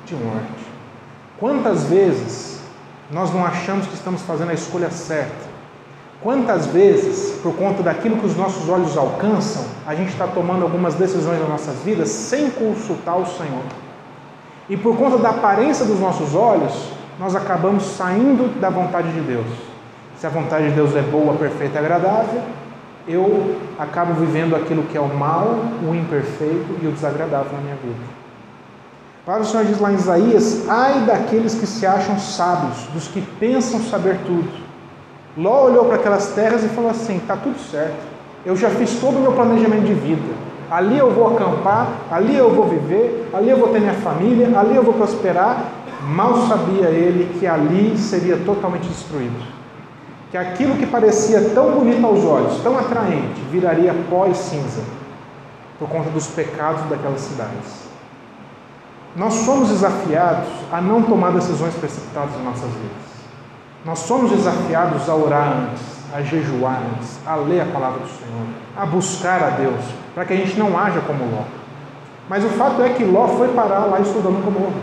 de 0.06 0.14
morte. 0.14 0.57
Quantas 1.38 1.84
vezes 1.84 2.60
nós 3.12 3.32
não 3.32 3.44
achamos 3.44 3.86
que 3.86 3.94
estamos 3.94 4.22
fazendo 4.22 4.50
a 4.50 4.54
escolha 4.54 4.90
certa? 4.90 5.48
Quantas 6.20 6.66
vezes, 6.66 7.38
por 7.40 7.54
conta 7.54 7.80
daquilo 7.80 8.16
que 8.16 8.26
os 8.26 8.36
nossos 8.36 8.68
olhos 8.68 8.96
alcançam, 8.96 9.64
a 9.86 9.94
gente 9.94 10.08
está 10.08 10.26
tomando 10.26 10.64
algumas 10.64 10.96
decisões 10.96 11.38
nas 11.38 11.48
nossas 11.48 11.76
vidas 11.84 12.08
sem 12.08 12.50
consultar 12.50 13.16
o 13.16 13.24
Senhor? 13.24 13.62
E 14.68 14.76
por 14.76 14.96
conta 14.96 15.16
da 15.16 15.30
aparência 15.30 15.86
dos 15.86 16.00
nossos 16.00 16.34
olhos, 16.34 16.90
nós 17.20 17.36
acabamos 17.36 17.84
saindo 17.84 18.60
da 18.60 18.68
vontade 18.68 19.12
de 19.12 19.20
Deus. 19.20 19.46
Se 20.18 20.26
a 20.26 20.30
vontade 20.30 20.70
de 20.70 20.74
Deus 20.74 20.96
é 20.96 21.02
boa, 21.02 21.34
perfeita 21.34 21.76
e 21.76 21.78
agradável, 21.78 22.42
eu 23.06 23.56
acabo 23.78 24.12
vivendo 24.14 24.56
aquilo 24.56 24.82
que 24.82 24.98
é 24.98 25.00
o 25.00 25.06
mal, 25.06 25.54
o 25.88 25.94
imperfeito 25.94 26.80
e 26.82 26.86
o 26.88 26.90
desagradável 26.90 27.52
na 27.52 27.60
minha 27.60 27.76
vida. 27.76 28.17
Para 29.28 29.42
o 29.42 29.44
Senhor 29.44 29.66
diz 29.66 29.78
lá 29.78 29.92
em 29.92 29.96
Isaías: 29.96 30.64
ai 30.70 31.00
daqueles 31.00 31.54
que 31.54 31.66
se 31.66 31.84
acham 31.84 32.18
sábios, 32.18 32.78
dos 32.94 33.08
que 33.08 33.20
pensam 33.20 33.78
saber 33.78 34.16
tudo. 34.24 34.48
Ló 35.36 35.66
olhou 35.66 35.84
para 35.84 35.96
aquelas 35.96 36.28
terras 36.28 36.64
e 36.64 36.68
falou 36.68 36.90
assim: 36.90 37.18
está 37.18 37.36
tudo 37.36 37.58
certo, 37.70 37.98
eu 38.46 38.56
já 38.56 38.70
fiz 38.70 38.98
todo 38.98 39.18
o 39.18 39.20
meu 39.20 39.32
planejamento 39.32 39.84
de 39.84 39.92
vida. 39.92 40.34
Ali 40.70 40.96
eu 40.96 41.10
vou 41.10 41.36
acampar, 41.36 41.88
ali 42.10 42.34
eu 42.38 42.54
vou 42.54 42.68
viver, 42.68 43.28
ali 43.34 43.50
eu 43.50 43.58
vou 43.58 43.68
ter 43.68 43.80
minha 43.80 43.92
família, 43.92 44.58
ali 44.58 44.74
eu 44.74 44.82
vou 44.82 44.94
prosperar. 44.94 45.72
Mal 46.04 46.46
sabia 46.46 46.86
ele 46.86 47.38
que 47.38 47.46
ali 47.46 47.98
seria 47.98 48.38
totalmente 48.46 48.88
destruído. 48.88 49.46
Que 50.30 50.38
aquilo 50.38 50.74
que 50.76 50.86
parecia 50.86 51.50
tão 51.50 51.72
bonito 51.72 52.06
aos 52.06 52.24
olhos, 52.24 52.62
tão 52.62 52.78
atraente, 52.78 53.42
viraria 53.50 53.94
pó 54.08 54.26
e 54.26 54.34
cinza 54.34 54.80
por 55.78 55.86
conta 55.86 56.08
dos 56.08 56.28
pecados 56.28 56.80
daquelas 56.88 57.20
cidades. 57.20 57.87
Nós 59.16 59.34
somos 59.34 59.68
desafiados 59.68 60.48
a 60.70 60.80
não 60.80 61.02
tomar 61.02 61.32
decisões 61.32 61.74
precipitadas 61.74 62.34
em 62.34 62.44
nossas 62.44 62.70
vidas. 62.70 63.08
Nós 63.84 64.00
somos 64.00 64.30
desafiados 64.30 65.08
a 65.08 65.14
orar 65.14 65.48
antes, 65.48 65.82
a 66.14 66.20
jejuar 66.22 66.82
antes, 66.94 67.18
a 67.26 67.36
ler 67.36 67.60
a 67.60 67.66
palavra 67.66 68.00
do 68.00 68.08
Senhor, 68.08 68.46
a 68.76 68.86
buscar 68.86 69.42
a 69.42 69.50
Deus, 69.50 69.84
para 70.14 70.24
que 70.24 70.32
a 70.32 70.36
gente 70.36 70.58
não 70.58 70.78
haja 70.78 71.00
como 71.00 71.24
Ló. 71.24 71.42
Mas 72.28 72.44
o 72.44 72.48
fato 72.50 72.82
é 72.82 72.90
que 72.90 73.04
Ló 73.04 73.28
foi 73.28 73.48
parar 73.48 73.86
lá 73.86 74.00
em 74.00 74.04
Sodoma 74.04 74.40
e 74.40 74.42
Gomorra. 74.42 74.80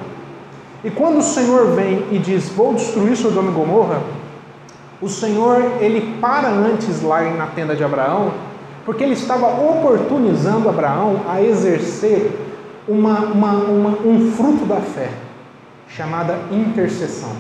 E 0.84 0.92
quando 0.92 1.18
o 1.18 1.24
Senhor 1.24 1.72
vem 1.76 2.08
e 2.12 2.20
diz: 2.20 2.50
Vou 2.50 2.74
destruir 2.74 3.16
Sodoma 3.16 3.52
e 3.52 3.54
Gomorra, 3.54 4.02
o 5.02 5.10
Senhor 5.10 5.62
ele 5.82 6.18
para 6.20 6.48
antes 6.48 7.02
lá 7.02 7.22
na 7.22 7.48
tenda 7.48 7.76
de 7.76 7.84
Abraão, 7.84 8.32
porque 8.86 9.04
ele 9.04 9.14
estava 9.14 9.48
oportunizando 9.48 10.70
Abraão 10.70 11.22
a 11.28 11.42
exercer 11.42 12.45
uma, 12.88 13.20
uma, 13.20 13.52
uma, 13.54 13.90
um 14.06 14.32
fruto 14.32 14.66
da 14.66 14.78
fé, 14.82 15.10
chamada 15.88 16.38
intercessão. 16.52 17.36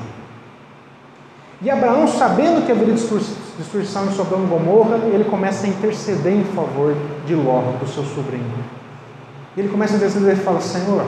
E 1.61 1.69
Abraão, 1.69 2.07
sabendo 2.07 2.65
que 2.65 2.71
haveria 2.71 2.93
destruição 2.93 4.05
em 4.05 4.11
Sodoma 4.11 4.45
e 4.45 4.47
Gomorra, 4.47 4.97
ele 5.11 5.23
começa 5.23 5.65
a 5.65 5.69
interceder 5.69 6.33
em 6.33 6.43
favor 6.43 6.95
de 7.25 7.33
Ló, 7.33 7.61
do 7.79 7.87
seu 7.87 8.03
sobrinho. 8.03 8.53
Ele 9.55 9.69
começa 9.69 9.93
a 9.93 9.97
interceder 9.97 10.33
e 10.33 10.41
fala: 10.41 10.59
Senhor, 10.59 11.05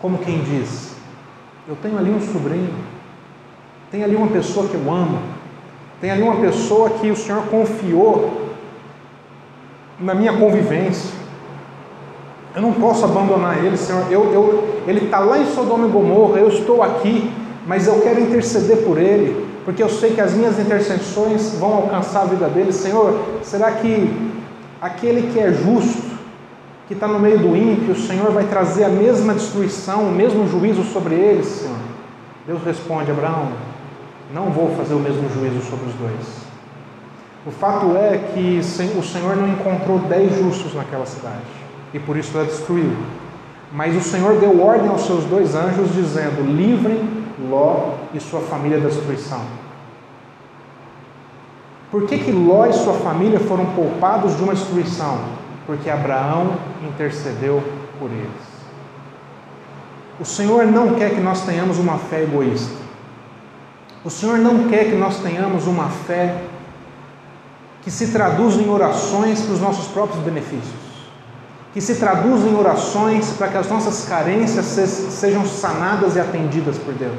como 0.00 0.18
quem 0.18 0.42
diz, 0.42 0.94
eu 1.66 1.74
tenho 1.76 1.98
ali 1.98 2.10
um 2.10 2.20
sobrinho, 2.20 2.74
tem 3.90 4.04
ali 4.04 4.14
uma 4.14 4.28
pessoa 4.28 4.68
que 4.68 4.74
eu 4.74 4.92
amo, 4.92 5.20
tem 6.00 6.10
ali 6.10 6.22
uma 6.22 6.36
pessoa 6.36 6.90
que 6.90 7.10
o 7.10 7.16
Senhor 7.16 7.42
confiou 7.46 8.48
na 9.98 10.14
minha 10.14 10.36
convivência. 10.36 11.10
Eu 12.58 12.62
não 12.62 12.72
posso 12.72 13.04
abandonar 13.04 13.64
ele, 13.64 13.76
Senhor. 13.76 14.10
Eu, 14.10 14.32
eu, 14.32 14.82
ele 14.84 15.04
está 15.04 15.20
lá 15.20 15.38
em 15.38 15.46
Sodoma 15.46 15.86
e 15.86 15.90
Gomorra, 15.92 16.40
eu 16.40 16.48
estou 16.48 16.82
aqui, 16.82 17.32
mas 17.64 17.86
eu 17.86 18.00
quero 18.00 18.20
interceder 18.20 18.78
por 18.78 18.98
ele, 18.98 19.46
porque 19.64 19.80
eu 19.80 19.88
sei 19.88 20.12
que 20.12 20.20
as 20.20 20.34
minhas 20.34 20.58
intercessões 20.58 21.54
vão 21.56 21.72
alcançar 21.72 22.22
a 22.22 22.24
vida 22.24 22.48
dele. 22.48 22.72
Senhor, 22.72 23.16
será 23.44 23.70
que 23.70 24.12
aquele 24.80 25.30
que 25.32 25.38
é 25.38 25.52
justo, 25.52 26.02
que 26.88 26.94
está 26.94 27.06
no 27.06 27.20
meio 27.20 27.38
do 27.38 27.56
ímpio, 27.56 27.92
o 27.92 27.96
Senhor 27.96 28.32
vai 28.32 28.42
trazer 28.42 28.82
a 28.82 28.88
mesma 28.88 29.34
destruição, 29.34 30.08
o 30.08 30.10
mesmo 30.10 30.44
juízo 30.48 30.82
sobre 30.82 31.14
eles, 31.14 31.46
Senhor? 31.46 31.78
Deus 32.44 32.60
responde: 32.64 33.08
Abraão, 33.08 33.52
não 34.34 34.46
vou 34.46 34.74
fazer 34.74 34.94
o 34.94 34.98
mesmo 34.98 35.30
juízo 35.30 35.60
sobre 35.70 35.86
os 35.86 35.94
dois. 35.94 36.48
O 37.46 37.52
fato 37.52 37.96
é 37.96 38.18
que 38.34 38.58
o 38.98 39.02
Senhor 39.04 39.36
não 39.36 39.46
encontrou 39.46 40.00
dez 40.00 40.36
justos 40.36 40.74
naquela 40.74 41.06
cidade 41.06 41.57
e 41.92 41.98
por 41.98 42.16
isso 42.16 42.38
a 42.38 42.44
destruiu. 42.44 42.96
Mas 43.72 43.94
o 43.94 44.00
Senhor 44.00 44.38
deu 44.38 44.62
ordem 44.64 44.88
aos 44.88 45.02
seus 45.02 45.24
dois 45.24 45.54
anjos, 45.54 45.92
dizendo: 45.92 46.42
livrem 46.42 47.26
Ló 47.48 47.94
e 48.14 48.20
sua 48.20 48.40
família 48.40 48.78
da 48.78 48.88
destruição. 48.88 49.40
Por 51.90 52.06
que, 52.06 52.18
que 52.18 52.32
Ló 52.32 52.66
e 52.66 52.72
sua 52.72 52.94
família 52.94 53.40
foram 53.40 53.66
poupados 53.66 54.36
de 54.36 54.42
uma 54.42 54.54
destruição? 54.54 55.18
Porque 55.66 55.88
Abraão 55.88 56.54
intercedeu 56.82 57.62
por 57.98 58.10
eles. 58.10 58.58
O 60.20 60.24
Senhor 60.24 60.66
não 60.66 60.94
quer 60.94 61.10
que 61.10 61.20
nós 61.20 61.42
tenhamos 61.42 61.78
uma 61.78 61.96
fé 61.98 62.22
egoísta. 62.22 62.76
O 64.04 64.10
Senhor 64.10 64.38
não 64.38 64.68
quer 64.68 64.86
que 64.86 64.96
nós 64.96 65.18
tenhamos 65.20 65.66
uma 65.66 65.88
fé 65.88 66.42
que 67.82 67.90
se 67.90 68.08
traduz 68.12 68.56
em 68.56 68.68
orações 68.68 69.42
para 69.42 69.54
os 69.54 69.60
nossos 69.60 69.86
próprios 69.88 70.22
benefícios 70.22 70.87
que 71.78 71.84
se 71.84 71.94
traduz 71.94 72.44
em 72.44 72.56
orações 72.56 73.30
para 73.38 73.46
que 73.46 73.56
as 73.56 73.68
nossas 73.68 74.04
carências 74.08 74.64
sejam 74.66 75.46
sanadas 75.46 76.16
e 76.16 76.20
atendidas 76.20 76.76
por 76.76 76.92
Deus. 76.92 77.14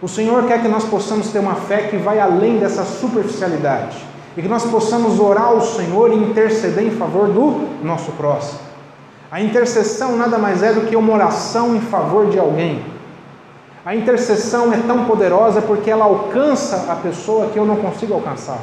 O 0.00 0.08
Senhor 0.08 0.46
quer 0.46 0.62
que 0.62 0.68
nós 0.68 0.86
possamos 0.86 1.28
ter 1.28 1.38
uma 1.38 1.54
fé 1.54 1.82
que 1.82 1.98
vai 1.98 2.18
além 2.18 2.58
dessa 2.58 2.82
superficialidade 2.82 4.02
e 4.34 4.40
que 4.40 4.48
nós 4.48 4.64
possamos 4.64 5.20
orar 5.20 5.48
ao 5.48 5.60
Senhor 5.60 6.10
e 6.10 6.16
interceder 6.16 6.82
em 6.82 6.92
favor 6.92 7.28
do 7.28 7.68
nosso 7.84 8.10
próximo. 8.12 8.58
A 9.30 9.38
intercessão 9.38 10.16
nada 10.16 10.38
mais 10.38 10.62
é 10.62 10.72
do 10.72 10.86
que 10.86 10.96
uma 10.96 11.12
oração 11.12 11.76
em 11.76 11.80
favor 11.82 12.30
de 12.30 12.38
alguém. 12.38 12.82
A 13.84 13.94
intercessão 13.94 14.72
é 14.72 14.78
tão 14.78 15.04
poderosa 15.04 15.60
porque 15.60 15.90
ela 15.90 16.06
alcança 16.06 16.90
a 16.90 16.96
pessoa 16.96 17.50
que 17.50 17.58
eu 17.58 17.66
não 17.66 17.76
consigo 17.76 18.14
alcançar. 18.14 18.60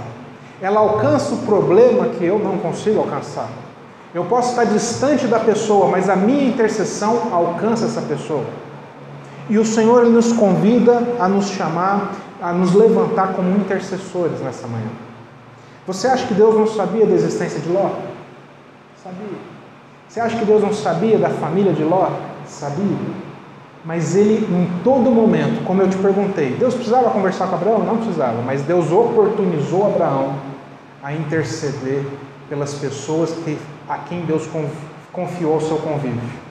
Ela 0.60 0.80
alcança 0.80 1.36
o 1.36 1.46
problema 1.46 2.08
que 2.08 2.26
eu 2.26 2.40
não 2.40 2.58
consigo 2.58 2.98
alcançar. 3.02 3.65
Eu 4.16 4.24
posso 4.24 4.52
estar 4.52 4.64
distante 4.64 5.28
da 5.28 5.42
pessoa, 5.42 5.90
mas 5.90 6.10
a 6.10 6.16
minha 6.16 6.48
intercessão 6.48 7.34
alcança 7.34 7.84
essa 7.84 8.02
pessoa. 8.02 8.46
E 9.50 9.58
o 9.58 9.66
Senhor 9.66 10.06
nos 10.06 10.32
convida 10.32 11.04
a 11.20 11.28
nos 11.28 11.50
chamar, 11.50 12.14
a 12.42 12.54
nos 12.54 12.74
levantar 12.74 13.34
como 13.34 13.58
intercessores 13.58 14.40
nessa 14.40 14.68
manhã. 14.68 14.88
Você 15.86 16.08
acha 16.08 16.26
que 16.28 16.34
Deus 16.34 16.56
não 16.56 16.66
sabia 16.66 17.06
da 17.06 17.14
existência 17.14 17.60
de 17.60 17.68
Ló? 17.68 17.90
Sabia. 19.04 19.38
Você 20.08 20.22
acha 20.22 20.38
que 20.38 20.46
Deus 20.46 20.62
não 20.62 20.72
sabia 20.72 21.18
da 21.18 21.30
família 21.30 21.74
de 21.74 21.84
Ló? 21.84 22.10
Sabia. 22.48 22.98
Mas 23.84 24.16
ele, 24.16 24.46
em 24.50 24.82
todo 24.82 25.12
momento, 25.12 25.62
como 25.66 25.82
eu 25.82 25.90
te 25.90 25.98
perguntei, 25.98 26.52
Deus 26.52 26.74
precisava 26.74 27.10
conversar 27.10 27.48
com 27.48 27.56
Abraão? 27.56 27.80
Não 27.80 27.98
precisava, 27.98 28.42
mas 28.42 28.62
Deus 28.62 28.90
oportunizou 28.94 29.86
Abraão 29.86 30.36
a 31.04 31.12
interceder 31.12 32.06
pelas 32.48 32.76
pessoas 32.76 33.32
que 33.44 33.58
a 33.88 33.98
quem 34.00 34.22
Deus 34.22 34.48
confiou 35.12 35.58
o 35.58 35.62
seu 35.62 35.78
convívio. 35.78 36.46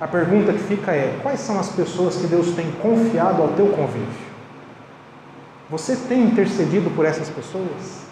A 0.00 0.08
pergunta 0.08 0.52
que 0.52 0.58
fica 0.58 0.92
é: 0.92 1.18
quais 1.22 1.40
são 1.40 1.58
as 1.58 1.68
pessoas 1.70 2.16
que 2.16 2.26
Deus 2.26 2.52
tem 2.54 2.70
confiado 2.82 3.42
ao 3.42 3.48
teu 3.48 3.66
convívio? 3.66 4.24
Você 5.70 5.96
tem 5.96 6.24
intercedido 6.24 6.90
por 6.90 7.06
essas 7.06 7.28
pessoas? 7.28 8.04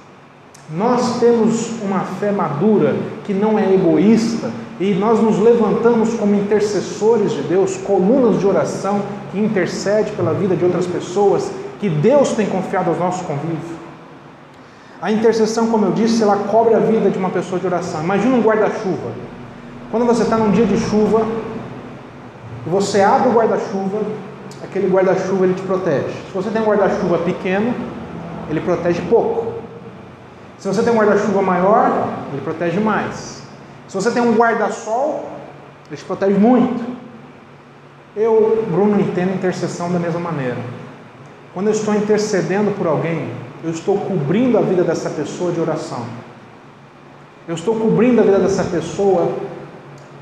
Nós 0.71 1.19
temos 1.21 1.83
uma 1.83 2.01
fé 2.01 2.31
madura 2.31 2.95
que 3.25 3.35
não 3.35 3.59
é 3.59 3.75
egoísta 3.75 4.51
e 4.81 4.95
nós 4.95 5.21
nos 5.21 5.39
levantamos 5.39 6.15
como 6.15 6.35
intercessores 6.35 7.33
de 7.33 7.43
Deus, 7.43 7.77
colunas 7.77 8.41
de 8.41 8.47
oração 8.47 9.03
que 9.31 9.39
intercede 9.39 10.13
pela 10.13 10.33
vida 10.33 10.57
de 10.57 10.65
outras 10.65 10.87
pessoas 10.87 11.51
que 11.79 11.89
Deus 11.89 12.33
tem 12.33 12.47
confiado 12.47 12.89
aos 12.89 12.99
nossos 12.99 13.27
convívios. 13.27 13.82
A 15.03 15.11
intercessão, 15.11 15.67
como 15.67 15.87
eu 15.87 15.91
disse, 15.91 16.23
ela 16.23 16.37
cobre 16.37 16.75
a 16.75 16.79
vida 16.79 17.11
de 17.11 17.19
uma 17.19 17.29
pessoa 17.29 17.61
de 17.61 17.67
oração. 17.67 18.05
Imagina 18.05 18.37
um 18.37 18.41
guarda-chuva. 18.41 19.11
Quando 19.91 20.07
você 20.07 20.23
está 20.23 20.37
num 20.37 20.53
dia 20.53 20.65
de 20.65 20.79
chuva, 20.79 21.27
você 22.65 23.01
abre 23.03 23.29
o 23.29 23.33
guarda-chuva, 23.33 24.01
aquele 24.63 24.89
guarda-chuva 24.89 25.45
ele 25.45 25.55
te 25.55 25.63
protege. 25.63 26.07
Se 26.07 26.33
você 26.33 26.51
tem 26.51 26.63
um 26.63 26.67
guarda-chuva 26.67 27.19
pequeno, 27.19 27.75
ele 28.49 28.61
protege 28.61 29.03
pouco. 29.11 29.55
Se 30.57 30.69
você 30.69 30.85
tem 30.85 30.93
um 30.93 30.97
guarda-chuva 30.97 31.43
maior, 31.43 32.09
ele 32.33 32.41
protege 32.41 32.79
mais. 32.79 33.43
Se 33.89 33.95
você 33.97 34.09
tem 34.13 34.23
um 34.23 34.35
guarda-sol, 34.35 35.29
ele 35.89 35.97
te 35.97 36.05
protege 36.05 36.39
muito. 36.39 36.81
Eu, 38.17 38.65
Bruno, 38.71 39.01
entendo 39.01 39.35
intercessão 39.35 39.91
da 39.91 39.99
mesma 39.99 40.21
maneira. 40.21 40.59
Quando 41.53 41.67
eu 41.67 41.73
estou 41.73 41.93
intercedendo 41.93 42.71
por 42.79 42.87
alguém, 42.87 43.29
eu 43.63 43.71
estou 43.71 43.97
cobrindo 43.99 44.59
a 44.59 44.61
vida 44.61 44.83
dessa 44.83 45.11
pessoa 45.11 45.53
de 45.53 45.61
oração. 45.61 46.05
Eu 47.47 47.55
estou 47.55 47.75
cobrindo 47.77 48.21
a 48.21 48.25
vida 48.25 48.39
dessa 48.39 48.65
pessoa 48.65 49.33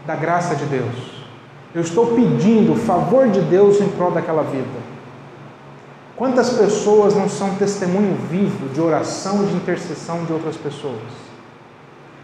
da 0.07 0.15
graça 0.15 0.55
de 0.55 0.65
Deus. 0.67 1.21
Eu 1.75 1.83
estou 1.83 2.09
pedindo 2.09 2.73
o 2.73 2.77
favor 2.77 3.29
de 3.29 3.41
Deus 3.41 3.81
em 3.81 3.89
prol 3.89 4.11
daquela 4.11 4.43
vida. 4.43 4.91
Quantas 6.17 6.51
pessoas 6.51 7.15
não 7.15 7.29
são 7.29 7.55
testemunho 7.55 8.15
vivo 8.31 8.69
de 8.69 8.81
oração 8.81 9.43
e 9.43 9.47
de 9.47 9.57
intercessão 9.57 10.25
de 10.25 10.33
outras 10.33 10.57
pessoas? 10.57 11.31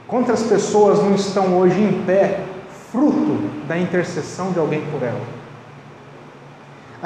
Quantas 0.06 0.42
pessoas 0.42 0.98
não 0.98 1.14
estão 1.14 1.56
hoje 1.58 1.80
em 1.80 2.02
pé, 2.04 2.44
fruto 2.92 3.38
da 3.66 3.78
intercessão 3.78 4.52
de 4.52 4.58
alguém 4.58 4.82
por 4.90 5.02
ela? 5.02 5.35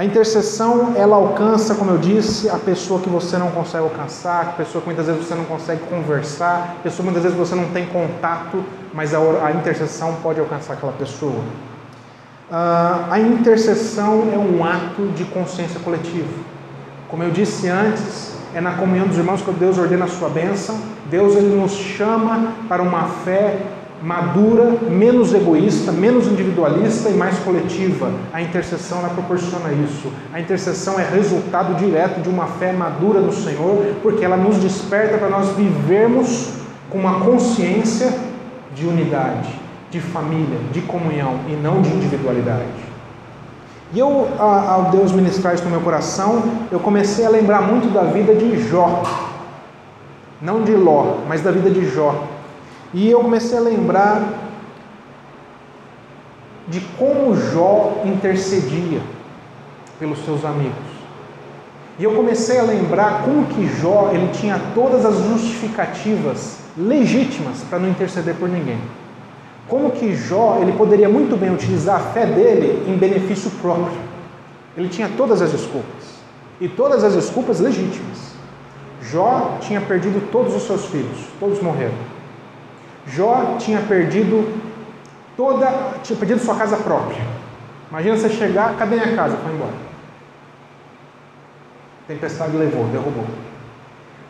A 0.00 0.04
intercessão, 0.06 0.94
ela 0.96 1.14
alcança, 1.14 1.74
como 1.74 1.90
eu 1.90 1.98
disse, 1.98 2.48
a 2.48 2.56
pessoa 2.56 3.02
que 3.02 3.08
você 3.10 3.36
não 3.36 3.50
consegue 3.50 3.84
alcançar, 3.84 4.40
a 4.40 4.52
pessoa 4.52 4.80
que 4.80 4.86
muitas 4.86 5.04
vezes 5.04 5.26
você 5.26 5.34
não 5.34 5.44
consegue 5.44 5.82
conversar, 5.90 6.76
a 6.78 6.82
pessoa 6.82 7.04
que 7.04 7.12
muitas 7.12 7.22
vezes 7.22 7.36
você 7.36 7.54
não 7.54 7.66
tem 7.66 7.84
contato, 7.84 8.64
mas 8.94 9.12
a, 9.12 9.52
intercessão 9.52 10.16
pode 10.22 10.40
alcançar 10.40 10.72
aquela 10.72 10.92
pessoa. 10.92 11.44
Uh, 12.50 13.10
a 13.12 13.20
intercessão 13.20 14.26
é 14.32 14.38
um 14.38 14.64
ato 14.64 15.06
de 15.08 15.26
consciência 15.26 15.78
coletiva. 15.80 16.32
Como 17.10 17.22
eu 17.22 17.30
disse 17.30 17.68
antes, 17.68 18.32
é 18.54 18.60
na 18.62 18.72
comunhão 18.76 19.06
dos 19.06 19.18
irmãos 19.18 19.42
que 19.42 19.52
Deus 19.52 19.76
ordena 19.76 20.06
a 20.06 20.08
sua 20.08 20.30
bênção. 20.30 20.80
Deus 21.10 21.36
ele 21.36 21.54
nos 21.54 21.72
chama 21.72 22.54
para 22.70 22.82
uma 22.82 23.04
fé 23.22 23.58
madura, 24.02 24.76
menos 24.88 25.34
egoísta, 25.34 25.92
menos 25.92 26.26
individualista 26.26 27.10
e 27.10 27.14
mais 27.14 27.38
coletiva. 27.40 28.10
A 28.32 28.40
intercessão 28.40 28.98
ela 29.00 29.10
proporciona 29.10 29.72
isso. 29.72 30.10
A 30.32 30.40
intercessão 30.40 30.98
é 30.98 31.04
resultado 31.04 31.74
direto 31.74 32.20
de 32.22 32.28
uma 32.28 32.46
fé 32.46 32.72
madura 32.72 33.20
no 33.20 33.32
Senhor, 33.32 33.94
porque 34.02 34.24
ela 34.24 34.36
nos 34.36 34.56
desperta 34.56 35.18
para 35.18 35.28
nós 35.28 35.50
vivermos 35.50 36.54
com 36.88 36.98
uma 36.98 37.20
consciência 37.20 38.12
de 38.74 38.86
unidade, 38.86 39.50
de 39.90 40.00
família, 40.00 40.58
de 40.72 40.80
comunhão 40.82 41.40
e 41.48 41.52
não 41.52 41.82
de 41.82 41.90
individualidade. 41.90 42.90
E 43.92 43.98
eu, 43.98 44.28
ao 44.38 44.84
Deus 44.84 45.10
ministrar 45.10 45.54
isso 45.54 45.64
no 45.64 45.70
meu 45.70 45.80
coração, 45.80 46.44
eu 46.70 46.78
comecei 46.78 47.26
a 47.26 47.28
lembrar 47.28 47.62
muito 47.62 47.92
da 47.92 48.04
vida 48.04 48.34
de 48.34 48.68
Jó. 48.68 49.02
Não 50.40 50.62
de 50.62 50.72
Ló, 50.72 51.18
mas 51.28 51.42
da 51.42 51.50
vida 51.50 51.68
de 51.68 51.84
Jó. 51.90 52.14
E 52.92 53.09
eu 53.09 53.20
comecei 53.20 53.57
a 53.57 53.61
lembrar 53.61 54.22
de 56.68 56.81
como 56.98 57.37
Jó 57.37 58.03
intercedia 58.05 59.00
pelos 59.98 60.24
seus 60.24 60.44
amigos. 60.44 60.90
E 61.98 62.05
eu 62.05 62.14
comecei 62.14 62.59
a 62.59 62.62
lembrar 62.62 63.22
como 63.24 63.44
que 63.46 63.66
Jó 63.81 64.11
ele 64.12 64.31
tinha 64.33 64.61
todas 64.74 65.05
as 65.05 65.16
justificativas 65.16 66.59
legítimas 66.76 67.59
para 67.68 67.79
não 67.79 67.88
interceder 67.88 68.35
por 68.37 68.48
ninguém. 68.48 68.79
Como 69.68 69.90
que 69.90 70.14
Jó 70.16 70.59
ele 70.61 70.72
poderia 70.72 71.09
muito 71.09 71.37
bem 71.37 71.53
utilizar 71.53 71.96
a 71.96 72.05
fé 72.12 72.26
dele 72.26 72.85
em 72.88 72.96
benefício 72.96 73.50
próprio. 73.62 73.98
Ele 74.76 74.88
tinha 74.88 75.11
todas 75.16 75.42
as 75.42 75.53
desculpas 75.53 76.20
e 76.61 76.68
todas 76.68 77.05
as 77.05 77.14
desculpas 77.14 77.61
legítimas. 77.61 78.35
Jó 79.03 79.59
tinha 79.61 79.81
perdido 79.81 80.31
todos 80.31 80.55
os 80.55 80.62
seus 80.62 80.87
filhos, 80.87 81.18
todos 81.38 81.61
morreram. 81.62 82.19
Jó 83.06 83.56
tinha 83.58 83.80
perdido 83.80 84.60
toda, 85.36 85.94
tinha 86.02 86.18
perdido 86.18 86.40
sua 86.40 86.54
casa 86.54 86.76
própria. 86.76 87.22
Imagina 87.90 88.16
você 88.16 88.28
chegar, 88.28 88.76
cadê 88.76 88.96
minha 88.96 89.16
casa? 89.16 89.36
Foi 89.36 89.52
embora. 89.52 89.72
tempestade 92.06 92.56
levou, 92.56 92.84
derrubou. 92.86 93.26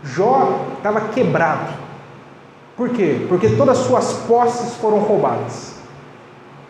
Jó 0.02 0.66
estava 0.76 1.00
quebrado. 1.09 1.72
Por 2.76 2.88
quê? 2.90 3.26
Porque 3.28 3.50
todas 3.50 3.78
as 3.78 3.87
suas 3.87 4.12
posses 4.26 4.74
foram 4.76 4.98
roubadas. 4.98 5.74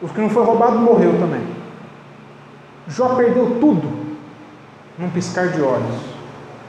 Os 0.02 0.10
que 0.10 0.20
não 0.20 0.30
foi 0.30 0.44
roubado 0.44 0.78
morreu 0.78 1.12
também. 1.18 1.42
Jó 2.88 3.14
perdeu 3.14 3.58
tudo 3.60 4.16
num 4.98 5.10
piscar 5.10 5.48
de 5.48 5.60
olhos. 5.60 5.96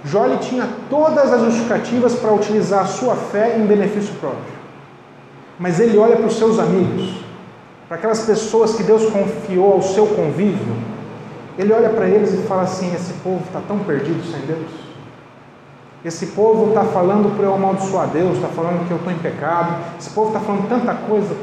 Jó 0.03 0.27
tinha 0.37 0.67
todas 0.89 1.31
as 1.31 1.41
justificativas 1.41 2.15
para 2.15 2.33
utilizar 2.33 2.81
a 2.81 2.87
sua 2.87 3.15
fé 3.15 3.57
em 3.57 3.65
benefício 3.65 4.13
próprio. 4.15 4.60
Mas 5.61 5.79
ele 5.79 5.95
olha 5.99 6.15
para 6.15 6.25
os 6.25 6.37
seus 6.37 6.57
amigos, 6.57 7.23
para 7.87 7.95
aquelas 7.95 8.25
pessoas 8.25 8.73
que 8.73 8.81
Deus 8.81 9.05
confiou 9.11 9.73
ao 9.73 9.81
seu 9.83 10.07
convívio, 10.07 10.75
ele 11.55 11.71
olha 11.71 11.89
para 11.89 12.09
eles 12.09 12.33
e 12.33 12.37
fala 12.47 12.63
assim: 12.63 12.91
esse 12.95 13.13
povo 13.21 13.43
está 13.45 13.61
tão 13.67 13.77
perdido 13.77 14.23
sem 14.23 14.41
Deus. 14.41 14.71
Esse 16.03 16.27
povo 16.27 16.69
está 16.69 16.83
falando 16.85 17.37
para 17.37 17.45
eu 17.45 17.53
amaldiçoar 17.53 18.07
Deus, 18.07 18.37
está 18.37 18.47
falando 18.47 18.87
que 18.87 18.91
eu 18.91 18.97
estou 18.97 19.13
em 19.13 19.19
pecado. 19.19 19.83
Esse 19.99 20.09
povo 20.09 20.29
está 20.29 20.39
falando 20.39 20.67
tanta 20.67 20.95
coisa. 20.95 21.35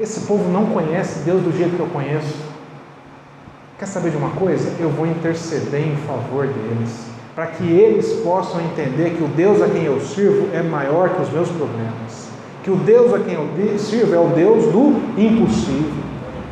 Esse 0.00 0.22
povo 0.22 0.50
não 0.50 0.66
conhece 0.66 1.20
Deus 1.20 1.40
do 1.40 1.56
jeito 1.56 1.76
que 1.76 1.80
eu 1.82 1.86
conheço. 1.86 2.34
Quer 3.78 3.86
saber 3.86 4.10
de 4.10 4.16
uma 4.16 4.30
coisa? 4.30 4.74
Eu 4.80 4.90
vou 4.90 5.06
interceder 5.06 5.86
em 5.86 5.96
favor 5.98 6.48
deles, 6.48 7.06
para 7.32 7.46
que 7.46 7.62
eles 7.62 8.12
possam 8.24 8.60
entender 8.60 9.10
que 9.10 9.22
o 9.22 9.28
Deus 9.28 9.62
a 9.62 9.68
quem 9.68 9.84
eu 9.84 10.00
sirvo 10.00 10.48
é 10.52 10.62
maior 10.64 11.10
que 11.10 11.22
os 11.22 11.30
meus 11.30 11.48
problemas 11.48 12.11
que 12.62 12.70
o 12.70 12.76
Deus 12.76 13.12
a 13.12 13.18
quem 13.18 13.34
eu 13.34 13.48
sirvo 13.78 14.14
é 14.14 14.18
o 14.18 14.28
Deus 14.28 14.66
do 14.72 15.02
impossível. 15.18 16.02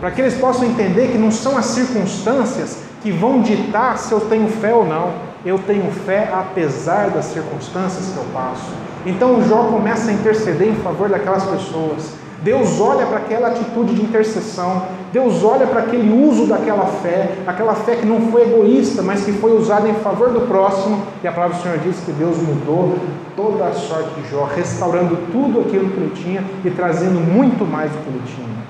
Para 0.01 0.11
que 0.11 0.21
eles 0.21 0.35
possam 0.35 0.65
entender 0.65 1.09
que 1.13 1.19
não 1.19 1.31
são 1.31 1.57
as 1.57 1.67
circunstâncias 1.67 2.83
que 3.03 3.11
vão 3.11 3.43
ditar 3.43 3.99
se 3.99 4.13
eu 4.13 4.21
tenho 4.21 4.49
fé 4.49 4.75
ou 4.75 4.85
não. 4.85 5.13
Eu 5.45 5.59
tenho 5.59 5.91
fé 5.91 6.31
apesar 6.33 7.11
das 7.11 7.27
circunstâncias 7.27 8.13
que 8.13 8.17
eu 8.17 8.25
passo. 8.33 8.71
Então 9.07 9.43
Jó 9.49 9.65
começa 9.65 10.11
a 10.11 10.13
interceder 10.13 10.69
em 10.69 10.77
favor 10.77 11.09
daquelas 11.09 11.45
pessoas. 11.45 12.13
Deus 12.43 12.81
olha 12.81 13.05
para 13.07 13.19
aquela 13.19 13.49
atitude 13.49 13.95
de 13.95 14.03
intercessão, 14.03 14.87
Deus 15.13 15.45
olha 15.45 15.67
para 15.67 15.83
aquele 15.83 16.11
uso 16.11 16.47
daquela 16.47 16.87
fé, 16.87 17.37
aquela 17.47 17.75
fé 17.75 17.97
que 17.97 18.07
não 18.07 18.31
foi 18.31 18.43
egoísta, 18.43 19.03
mas 19.03 19.25
que 19.25 19.33
foi 19.33 19.53
usada 19.53 19.87
em 19.89 19.95
favor 19.95 20.31
do 20.31 20.43
próximo, 20.49 21.03
e 21.23 21.29
a 21.29 21.33
palavra 21.33 21.59
do 21.59 21.63
Senhor 21.63 21.79
diz 21.79 22.01
que 22.01 22.13
Deus 22.13 22.39
mudou 22.39 22.99
toda 23.37 23.67
a 23.67 23.73
sorte 23.73 24.21
de 24.21 24.31
Jó, 24.31 24.45
restaurando 24.45 25.19
tudo 25.31 25.61
aquilo 25.61 25.91
que 25.91 25.97
ele 25.97 26.13
tinha 26.15 26.45
e 26.65 26.71
trazendo 26.71 27.21
muito 27.21 27.67
mais 27.67 27.91
do 27.91 27.99
que 27.99 28.09
ele 28.09 28.23
tinha. 28.25 28.61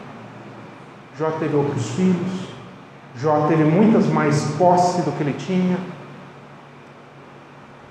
Jó 1.17 1.31
teve 1.39 1.55
outros 1.55 1.91
filhos, 1.91 2.49
Jó 3.17 3.47
teve 3.47 3.63
muitas 3.63 4.07
mais 4.07 4.43
posse 4.59 5.03
do 5.03 5.13
que 5.13 5.23
ele 5.23 5.35
tinha, 5.35 5.77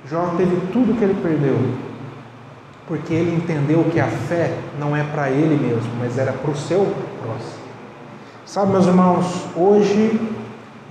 Jó 0.09 0.33
teve 0.35 0.57
tudo 0.73 0.97
que 0.97 1.03
ele 1.05 1.21
perdeu, 1.21 1.88
porque 2.89 3.13
ele 3.13 3.35
entendeu 3.35 3.85
que 3.91 3.99
a 3.99 4.07
fé 4.07 4.51
não 4.79 4.95
é 4.95 5.03
para 5.03 5.29
ele 5.29 5.55
mesmo, 5.55 5.91
mas 5.99 6.17
era 6.17 6.33
para 6.33 6.49
o 6.49 6.55
seu 6.55 6.91
próximo. 7.21 7.59
Sabe, 8.47 8.71
meus 8.71 8.87
irmãos, 8.87 9.45
hoje 9.55 10.19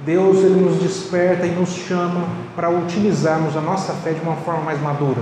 Deus 0.06 0.38
ele 0.38 0.60
nos 0.60 0.76
desperta 0.76 1.44
e 1.44 1.50
nos 1.50 1.70
chama 1.70 2.24
para 2.54 2.70
utilizarmos 2.70 3.56
a 3.56 3.60
nossa 3.60 3.92
fé 3.94 4.12
de 4.12 4.20
uma 4.20 4.36
forma 4.36 4.62
mais 4.62 4.80
madura. 4.80 5.20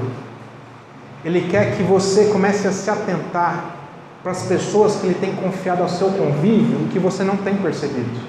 Ele 1.25 1.49
quer 1.49 1.79
que 1.79 1.83
você 1.83 2.27
comece 2.27 2.69
a 2.69 2.73
se 2.73 2.91
atentar 2.91 3.75
para 4.23 4.33
as 4.33 4.43
pessoas 4.43 4.97
que 4.97 5.07
ele 5.07 5.19
tem 5.19 5.35
confiado 5.35 5.83
ao 5.83 5.89
seu 5.89 6.11
convívio 6.11 6.81
e 6.85 6.89
que 6.93 6.99
você 6.99 7.25
não 7.25 7.39
tem 7.39 7.57
percebido. 7.57 8.21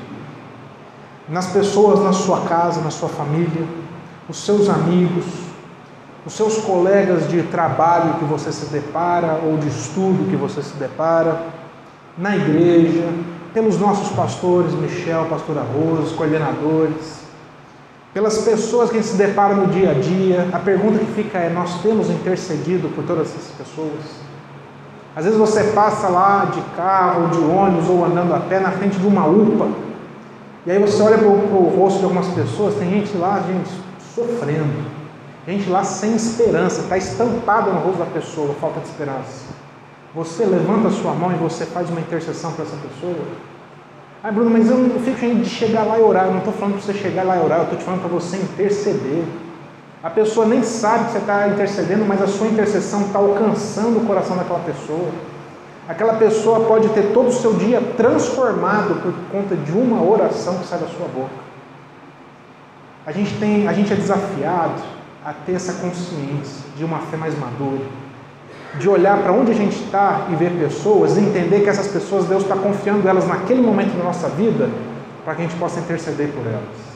Nas 1.28 1.48
pessoas 1.48 2.00
na 2.00 2.14
sua 2.14 2.46
casa, 2.46 2.80
na 2.80 2.92
sua 2.92 3.10
família, 3.10 3.68
os 4.30 4.38
seus 4.38 4.70
amigos, 4.70 5.26
os 6.28 6.34
seus 6.34 6.58
colegas 6.58 7.30
de 7.30 7.42
trabalho 7.44 8.16
que 8.16 8.26
você 8.26 8.52
se 8.52 8.66
depara 8.66 9.40
ou 9.46 9.56
de 9.58 9.70
estudo 9.70 10.30
que 10.30 10.36
você 10.36 10.62
se 10.62 10.74
depara, 10.74 11.42
na 12.18 12.36
igreja, 12.36 13.08
pelos 13.54 13.80
nossos 13.80 14.10
pastores, 14.10 14.74
Michel, 14.74 15.26
pastora 15.30 15.62
Rose, 15.62 16.14
coordenadores, 16.16 17.22
pelas 18.14 18.40
pessoas 18.40 18.90
que 18.90 18.98
a 18.98 19.02
gente 19.02 19.12
se 19.12 19.18
depara 19.18 19.56
no 19.56 19.68
dia 19.68 19.92
a 19.92 19.94
dia. 19.94 20.50
A 20.52 20.60
pergunta 20.60 21.00
que 21.00 21.06
fica 21.14 21.38
é: 21.38 21.50
nós 21.50 21.82
temos 21.82 22.10
intercedido 22.10 22.90
por 22.90 23.06
todas 23.06 23.30
essas 23.30 23.54
pessoas? 23.58 24.28
Às 25.16 25.24
vezes 25.24 25.40
você 25.40 25.64
passa 25.72 26.10
lá 26.10 26.52
de 26.54 26.60
carro, 26.76 27.30
de 27.30 27.40
ônibus 27.40 27.88
ou 27.88 28.04
andando 28.04 28.36
a 28.36 28.42
pé 28.42 28.60
na 28.60 28.72
frente 28.72 29.00
de 29.00 29.08
uma 29.08 29.26
UPA, 29.26 29.70
e 30.66 30.72
aí 30.72 30.80
você 30.80 31.02
olha 31.02 31.18
para 31.18 31.28
o 31.28 31.74
rosto 31.80 32.00
de 32.00 32.04
algumas 32.04 32.28
pessoas, 32.28 32.76
tem 32.76 32.90
gente 32.90 33.16
lá, 33.16 33.42
gente, 33.48 33.70
sofrendo 34.14 34.97
Gente 35.48 35.70
lá 35.70 35.82
sem 35.82 36.14
esperança, 36.14 36.82
está 36.82 36.98
estampada 36.98 37.72
no 37.72 37.80
rosto 37.80 38.00
da 38.00 38.06
pessoa, 38.06 38.54
falta 38.56 38.82
de 38.82 38.88
esperança. 38.88 39.46
Você 40.14 40.44
levanta 40.44 40.90
a 40.90 40.92
sua 40.92 41.14
mão 41.14 41.32
e 41.32 41.36
você 41.36 41.66
faz 41.66 41.90
uma 41.90 42.02
intercessão 42.02 42.52
para 42.52 42.66
essa 42.66 42.76
pessoa. 42.76 43.26
Ah, 44.22 44.30
Bruno, 44.30 44.50
mas 44.50 44.70
eu 44.70 44.78
não 44.78 45.00
fico 45.00 45.36
de 45.36 45.50
chegar 45.50 45.84
lá 45.84 45.98
e 45.98 46.02
orar. 46.02 46.26
Eu 46.26 46.32
não 46.32 46.40
estou 46.40 46.52
falando 46.52 46.74
para 46.74 46.82
você 46.82 46.94
chegar 46.94 47.24
lá 47.24 47.38
e 47.38 47.40
orar, 47.40 47.60
eu 47.60 47.64
estou 47.64 47.80
te 47.80 47.86
falando 47.86 48.02
para 48.02 48.10
você 48.10 48.36
interceder. 48.36 49.24
A 50.04 50.10
pessoa 50.10 50.46
nem 50.46 50.62
sabe 50.64 51.06
que 51.06 51.12
você 51.12 51.18
está 51.20 51.48
intercedendo, 51.48 52.04
mas 52.04 52.22
a 52.22 52.28
sua 52.28 52.48
intercessão 52.48 53.04
está 53.04 53.20
alcançando 53.20 54.00
o 54.00 54.06
coração 54.06 54.36
daquela 54.36 54.60
pessoa. 54.60 55.12
Aquela 55.88 56.16
pessoa 56.16 56.66
pode 56.66 56.90
ter 56.90 57.14
todo 57.14 57.30
o 57.30 57.32
seu 57.32 57.54
dia 57.54 57.80
transformado 57.96 59.02
por 59.02 59.14
conta 59.32 59.56
de 59.56 59.72
uma 59.72 60.04
oração 60.04 60.58
que 60.58 60.68
sai 60.68 60.80
da 60.80 60.88
sua 60.88 61.08
boca. 61.08 61.48
A 63.06 63.14
gente, 63.14 63.34
tem, 63.40 63.66
a 63.66 63.72
gente 63.72 63.94
é 63.94 63.96
desafiado 63.96 64.97
a 65.28 65.34
ter 65.34 65.56
essa 65.56 65.74
consciência 65.74 66.64
de 66.78 66.86
uma 66.86 67.00
fé 67.00 67.18
mais 67.18 67.38
madura, 67.38 67.84
de 68.80 68.88
olhar 68.88 69.22
para 69.22 69.34
onde 69.34 69.52
a 69.52 69.54
gente 69.54 69.76
está 69.76 70.26
e 70.32 70.36
ver 70.38 70.52
pessoas 70.52 71.18
e 71.18 71.20
entender 71.20 71.64
que 71.64 71.70
essas 71.70 71.90
pessoas, 71.90 72.28
Deus 72.28 72.44
está 72.44 72.56
confiando 72.56 73.06
elas 73.06 73.28
naquele 73.28 73.62
momento 73.62 73.98
da 73.98 74.06
nossa 74.06 74.30
vida 74.30 74.70
para 75.26 75.36
que 75.36 75.42
a 75.42 75.46
gente 75.46 75.60
possa 75.60 75.82
interceder 75.82 76.30
por 76.30 76.48
elas. 76.48 76.88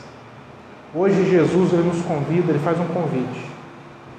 Hoje 0.94 1.28
Jesus 1.28 1.74
ele 1.74 1.82
nos 1.82 2.00
convida, 2.06 2.52
ele 2.52 2.58
faz 2.60 2.80
um 2.80 2.86
convite 2.86 3.50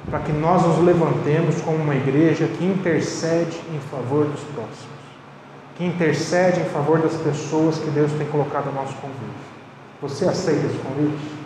para 0.07 0.19
que 0.19 0.31
nós 0.31 0.61
nos 0.61 0.77
levantemos 0.77 1.59
como 1.63 1.77
uma 1.77 1.95
igreja 1.95 2.45
que 2.45 2.63
intercede 2.63 3.59
em 3.73 3.79
favor 3.89 4.25
dos 4.25 4.41
próximos, 4.41 5.01
que 5.75 5.83
intercede 5.83 6.59
em 6.59 6.65
favor 6.65 6.99
das 6.99 7.15
pessoas 7.15 7.79
que 7.79 7.89
Deus 7.89 8.11
tem 8.11 8.27
colocado 8.27 8.67
ao 8.67 8.73
nosso 8.73 8.93
convite. 8.97 9.41
Você 10.03 10.25
aceita 10.25 10.67
esse 10.67 10.77
convite? 10.77 11.42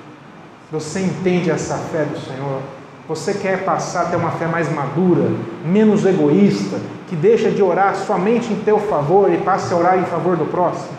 Você 0.70 1.00
entende 1.00 1.50
essa 1.50 1.78
fé 1.78 2.04
do 2.04 2.20
Senhor? 2.20 2.60
Você 3.08 3.34
quer 3.34 3.64
passar 3.64 4.02
a 4.02 4.06
ter 4.08 4.18
uma 4.18 4.32
fé 4.32 4.48
mais 4.48 4.70
madura, 4.70 5.32
menos 5.66 6.06
egoísta, 6.06 6.78
que 7.08 7.16
deixa 7.16 7.50
de 7.50 7.64
orar 7.64 7.96
somente 7.96 8.52
em 8.52 8.58
teu 8.58 8.78
favor 8.78 9.34
e 9.34 9.38
passe 9.38 9.74
a 9.74 9.78
orar 9.78 9.98
em 9.98 10.04
favor 10.04 10.36
do 10.36 10.44
próximo? 10.44 10.92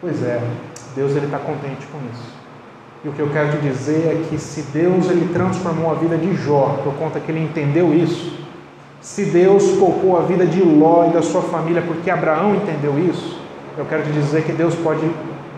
Pois 0.00 0.24
é, 0.24 0.42
Deus 0.96 1.12
ele 1.12 1.26
está 1.26 1.38
contente 1.38 1.86
com 1.92 1.98
isso. 2.12 2.32
E 3.04 3.08
o 3.08 3.12
que 3.12 3.20
eu 3.20 3.28
quero 3.28 3.52
te 3.52 3.58
dizer 3.58 4.08
é 4.08 4.28
que 4.28 4.36
se 4.38 4.62
Deus 4.72 5.08
ele 5.08 5.32
transformou 5.32 5.92
a 5.92 5.94
vida 5.94 6.18
de 6.18 6.34
Jó 6.34 6.80
por 6.82 6.94
conta 6.94 7.20
que 7.20 7.30
ele 7.30 7.44
entendeu 7.44 7.94
isso, 7.94 8.40
se 9.00 9.26
Deus 9.26 9.70
poupou 9.78 10.18
a 10.18 10.22
vida 10.22 10.44
de 10.44 10.60
Ló 10.60 11.06
e 11.08 11.12
da 11.12 11.22
sua 11.22 11.42
família 11.42 11.82
porque 11.82 12.10
Abraão 12.10 12.56
entendeu 12.56 12.98
isso, 12.98 13.40
eu 13.78 13.84
quero 13.84 14.02
te 14.02 14.10
dizer 14.10 14.42
que 14.42 14.50
Deus 14.50 14.74
pode 14.74 15.08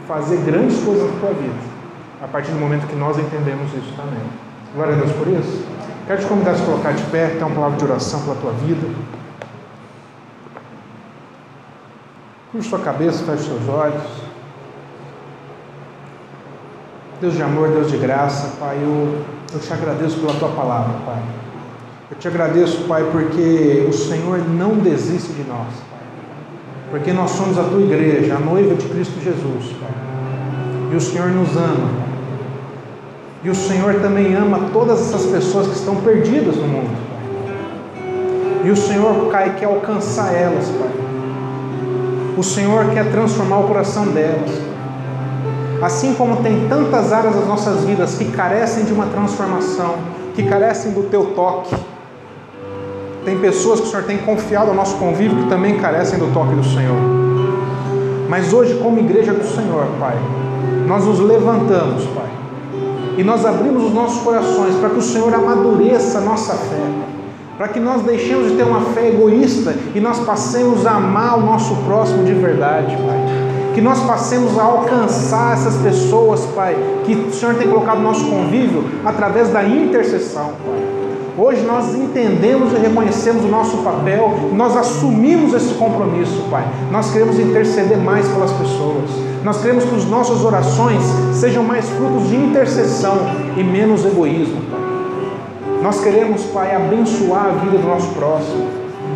fazer 0.07 0.37
grandes 0.45 0.83
coisas 0.83 1.11
na 1.11 1.19
tua 1.19 1.31
vida 1.31 1.74
a 2.23 2.29
partir 2.29 2.51
do 2.53 2.59
momento 2.59 2.87
que 2.87 2.97
nós 2.97 3.19
entendemos 3.19 3.73
isso 3.75 3.93
também. 3.97 4.23
Glória 4.75 4.95
a 4.95 4.97
Deus 4.97 5.13
por 5.13 5.29
isso. 5.29 5.65
Quero 6.07 6.21
te 6.21 6.27
convidar 6.27 6.51
a 6.51 6.55
se 6.57 6.63
colocar 6.63 6.93
de 6.93 7.03
pé, 7.05 7.29
ter 7.29 7.45
uma 7.45 7.55
palavra 7.55 7.79
de 7.79 7.85
oração 7.85 8.21
pela 8.23 8.35
tua 8.37 8.53
vida. 8.53 8.87
Curva 12.53 12.69
sua 12.69 12.79
cabeça, 12.81 13.25
feche 13.25 13.49
seus 13.49 13.69
olhos. 13.69 14.03
Deus 17.21 17.35
de 17.35 17.43
amor, 17.43 17.69
Deus 17.69 17.91
de 17.91 17.97
graça, 17.97 18.57
Pai, 18.61 18.77
eu, 18.83 19.25
eu 19.53 19.59
te 19.59 19.73
agradeço 19.73 20.21
pela 20.21 20.35
tua 20.35 20.51
palavra, 20.51 20.95
Pai. 21.07 21.23
Eu 22.11 22.19
te 22.19 22.29
agradeço, 22.29 22.85
Pai, 22.87 23.03
porque 23.11 23.87
o 23.89 23.93
Senhor 23.93 24.39
não 24.47 24.75
desiste 24.75 25.33
de 25.33 25.43
nós, 25.45 25.73
Pai. 25.91 26.01
Porque 26.91 27.13
nós 27.13 27.31
somos 27.31 27.59
a 27.59 27.65
tua 27.65 27.81
igreja, 27.81 28.37
a 28.37 28.39
noiva 28.39 28.75
de 28.75 28.87
Cristo 28.89 29.19
Jesus, 29.21 29.75
Pai. 29.81 29.91
E 30.93 30.97
o 30.97 31.01
Senhor 31.01 31.31
nos 31.31 31.57
ama, 31.57 32.04
e 33.45 33.51
o 33.51 33.55
Senhor 33.55 33.97
também 34.01 34.35
ama 34.35 34.71
todas 34.73 35.03
essas 35.03 35.27
pessoas 35.27 35.67
que 35.67 35.75
estão 35.75 35.97
perdidas 35.97 36.57
no 36.57 36.67
mundo. 36.67 36.97
E 38.65 38.71
o 38.71 38.77
Senhor 38.77 39.31
quer 39.59 39.67
alcançar 39.67 40.33
elas, 40.33 40.67
Pai. 40.69 40.91
O 42.39 42.43
Senhor 42.43 42.87
quer 42.95 43.11
transformar 43.11 43.59
o 43.59 43.69
coração 43.69 44.07
delas. 44.07 44.51
Assim 45.83 46.15
como 46.15 46.37
tem 46.37 46.67
tantas 46.71 47.13
áreas 47.13 47.35
das 47.37 47.47
nossas 47.47 47.85
vidas 47.85 48.15
que 48.15 48.25
carecem 48.31 48.87
de 48.87 48.95
uma 48.95 49.05
transformação, 49.07 49.97
que 50.35 50.43
carecem 50.45 50.93
do 50.93 51.03
teu 51.03 51.27
toque. 51.35 51.77
Tem 53.27 53.39
pessoas 53.39 53.79
que 53.81 53.89
o 53.89 53.91
Senhor 53.91 54.05
tem 54.05 54.17
confiado 54.17 54.71
ao 54.71 54.75
nosso 54.75 54.97
convívio 54.97 55.43
que 55.43 55.49
também 55.51 55.79
carecem 55.79 56.19
do 56.19 56.33
toque 56.33 56.55
do 56.55 56.65
Senhor. 56.65 56.97
Mas 58.27 58.55
hoje, 58.55 58.75
como 58.83 58.99
igreja 59.01 59.35
do 59.35 59.45
Senhor, 59.45 59.87
Pai, 60.01 60.17
nós 60.87 61.05
nos 61.05 61.21
levantamos, 61.21 62.05
Pai 62.07 62.25
e 63.17 63.23
nós 63.23 63.45
abrimos 63.45 63.85
os 63.85 63.95
nossos 63.95 64.23
corações 64.23 64.75
para 64.77 64.91
que 64.91 64.99
o 64.99 65.03
Senhor 65.03 65.33
amadureça 65.33 66.19
a 66.19 66.21
nossa 66.21 66.55
fé, 66.55 66.83
para 67.57 67.69
que 67.69 67.79
nós 67.79 68.03
deixemos 68.03 68.51
de 68.51 68.57
ter 68.57 68.65
uma 68.65 68.81
fé 68.93 69.09
egoísta 69.09 69.75
e 69.95 70.01
nós 70.01 70.19
passemos 70.21 70.87
a 70.87 70.93
amar 70.93 71.39
o 71.39 71.43
nosso 71.43 71.75
próximo 71.87 72.25
de 72.25 72.35
verdade, 72.35 72.97
Pai. 72.97 73.45
Que 73.75 73.81
nós 73.81 74.01
passemos 74.05 74.57
a 74.59 74.63
alcançar 74.63 75.55
essas 75.55 75.77
pessoas, 75.77 76.45
Pai, 76.55 76.77
que 77.05 77.15
o 77.15 77.33
Senhor 77.33 77.55
tem 77.57 77.69
colocado 77.69 77.99
no 77.99 78.05
nosso 78.05 78.25
convívio 78.25 78.85
através 79.05 79.49
da 79.49 79.65
intercessão, 79.65 80.53
Pai. 80.65 80.84
Hoje 81.37 81.63
nós 81.63 81.93
entendemos 81.97 82.73
e 82.73 82.77
reconhecemos 82.77 83.45
o 83.45 83.49
nosso 83.49 83.79
papel, 83.79 84.51
nós 84.53 84.77
assumimos 84.77 85.53
esse 85.53 85.75
compromisso, 85.75 86.45
Pai. 86.49 86.65
Nós 86.93 87.11
queremos 87.11 87.41
interceder 87.41 87.99
mais 87.99 88.29
pelas 88.29 88.53
pessoas. 88.53 89.11
Nós 89.43 89.61
queremos 89.61 89.83
que 89.85 89.97
as 89.97 90.05
nossas 90.05 90.45
orações 90.45 91.03
sejam 91.33 91.65
mais 91.65 91.89
frutos 91.89 92.29
de 92.29 92.37
intercessão 92.37 93.19
e 93.57 93.65
menos 93.65 94.05
egoísmo. 94.07 94.63
Nós 95.83 96.01
queremos, 96.01 96.45
Pai, 96.45 96.73
abençoar 96.73 97.47
a 97.47 97.53
vida 97.65 97.79
do 97.79 97.89
nosso 97.89 98.15
próximo. 98.15 98.69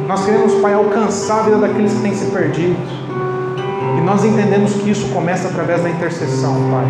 Nós 0.09 0.24
queremos, 0.24 0.54
Pai, 0.54 0.74
alcançar 0.74 1.38
a 1.38 1.42
vida 1.44 1.59
daqueles 1.59 1.92
que 1.92 2.00
têm 2.00 2.14
se 2.14 2.26
perdido. 2.33 2.97
Nós 4.08 4.24
entendemos 4.24 4.72
que 4.72 4.90
isso 4.90 5.12
começa 5.12 5.48
através 5.48 5.82
da 5.82 5.90
intercessão, 5.90 6.54
Pai. 6.70 6.86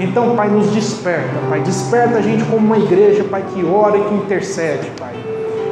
Então, 0.00 0.34
Pai, 0.34 0.48
nos 0.48 0.72
desperta, 0.72 1.38
Pai. 1.48 1.60
Desperta 1.60 2.18
a 2.18 2.20
gente 2.20 2.42
como 2.46 2.66
uma 2.66 2.78
igreja, 2.78 3.22
Pai, 3.22 3.44
que 3.54 3.64
ora 3.64 3.96
e 3.96 4.02
que 4.02 4.14
intercede, 4.14 4.90
Pai. 4.98 5.14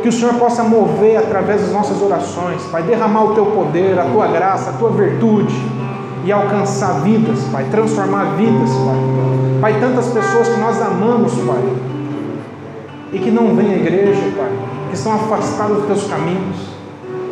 Que 0.01 0.09
o 0.09 0.13
Senhor 0.13 0.35
possa 0.35 0.63
mover 0.63 1.17
através 1.17 1.63
das 1.63 1.73
nossas 1.73 2.01
orações, 2.01 2.63
Pai. 2.71 2.85
Derramar 2.85 3.25
o 3.25 3.35
Teu 3.35 3.47
poder, 3.47 3.99
a 3.99 4.05
Tua 4.05 4.29
graça, 4.29 4.71
a 4.71 4.73
Tua 4.75 4.91
virtude. 4.91 5.53
E 6.25 6.31
alcançar 6.31 7.01
vidas, 7.01 7.41
Pai. 7.51 7.67
Transformar 7.69 8.37
vidas, 8.37 8.71
Pai. 8.71 9.73
Pai, 9.73 9.81
tantas 9.81 10.07
pessoas 10.07 10.51
que 10.51 10.61
nós 10.61 10.81
amamos, 10.81 11.33
Pai. 11.35 11.65
E 13.13 13.19
que 13.19 13.33
não 13.33 13.57
vêm 13.57 13.75
à 13.75 13.77
igreja, 13.77 14.23
Pai. 14.37 14.53
Que 14.89 14.95
estão 14.95 15.15
afastadas 15.17 15.79
dos 15.79 15.87
Teus 15.87 16.07
caminhos 16.07 16.70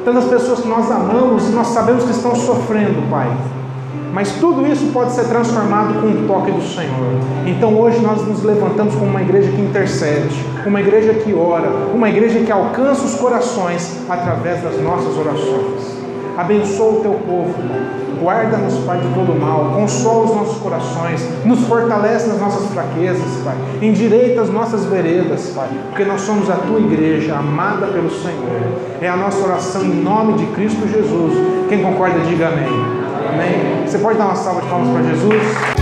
tantas 0.08 0.24
pessoas 0.24 0.60
que 0.60 0.68
nós 0.68 0.90
amamos 0.90 1.50
e 1.50 1.52
nós 1.52 1.66
sabemos 1.66 2.04
que 2.04 2.12
estão 2.12 2.34
sofrendo, 2.34 3.10
Pai. 3.10 3.30
Mas 4.10 4.32
tudo 4.40 4.66
isso 4.66 4.86
pode 4.86 5.12
ser 5.12 5.24
transformado 5.24 6.00
com 6.00 6.06
o 6.06 6.26
toque 6.26 6.50
do 6.50 6.62
Senhor. 6.62 7.12
Então 7.46 7.78
hoje 7.78 8.00
nós 8.00 8.26
nos 8.26 8.42
levantamos 8.42 8.94
como 8.94 9.06
uma 9.06 9.20
igreja 9.20 9.50
que 9.50 9.60
intercede, 9.60 10.34
uma 10.64 10.80
igreja 10.80 11.12
que 11.12 11.34
ora, 11.34 11.68
uma 11.94 12.08
igreja 12.08 12.40
que 12.40 12.50
alcança 12.50 13.04
os 13.04 13.16
corações 13.16 13.98
através 14.08 14.62
das 14.62 14.80
nossas 14.80 15.14
orações. 15.18 15.98
Abençoa 16.38 17.00
o 17.00 17.00
teu 17.00 17.12
povo, 17.12 17.52
Pai. 17.68 18.07
Guarda-nos, 18.20 18.74
Pai, 18.84 18.98
de 18.98 19.08
todo 19.14 19.38
mal, 19.38 19.72
consola 19.74 20.24
os 20.24 20.34
nossos 20.34 20.58
corações, 20.58 21.26
nos 21.44 21.60
fortalece 21.66 22.28
nas 22.28 22.40
nossas 22.40 22.68
fraquezas, 22.70 23.42
Pai. 23.44 23.54
Endireita 23.80 24.42
as 24.42 24.50
nossas 24.50 24.84
veredas, 24.86 25.52
Pai, 25.54 25.68
porque 25.88 26.04
nós 26.04 26.20
somos 26.22 26.50
a 26.50 26.56
tua 26.56 26.80
igreja, 26.80 27.36
amada 27.36 27.86
pelo 27.86 28.10
Senhor. 28.10 28.60
É 29.00 29.08
a 29.08 29.16
nossa 29.16 29.44
oração 29.44 29.82
em 29.84 30.02
nome 30.02 30.34
de 30.34 30.46
Cristo 30.46 30.88
Jesus. 30.88 31.34
Quem 31.68 31.82
concorda, 31.82 32.18
diga 32.20 32.48
amém. 32.48 32.98
Amém. 33.32 33.86
Você 33.86 33.98
pode 33.98 34.18
dar 34.18 34.26
uma 34.26 34.36
salva 34.36 34.62
de 34.62 34.68
palmas 34.68 34.88
para 34.88 35.02
Jesus? 35.02 35.77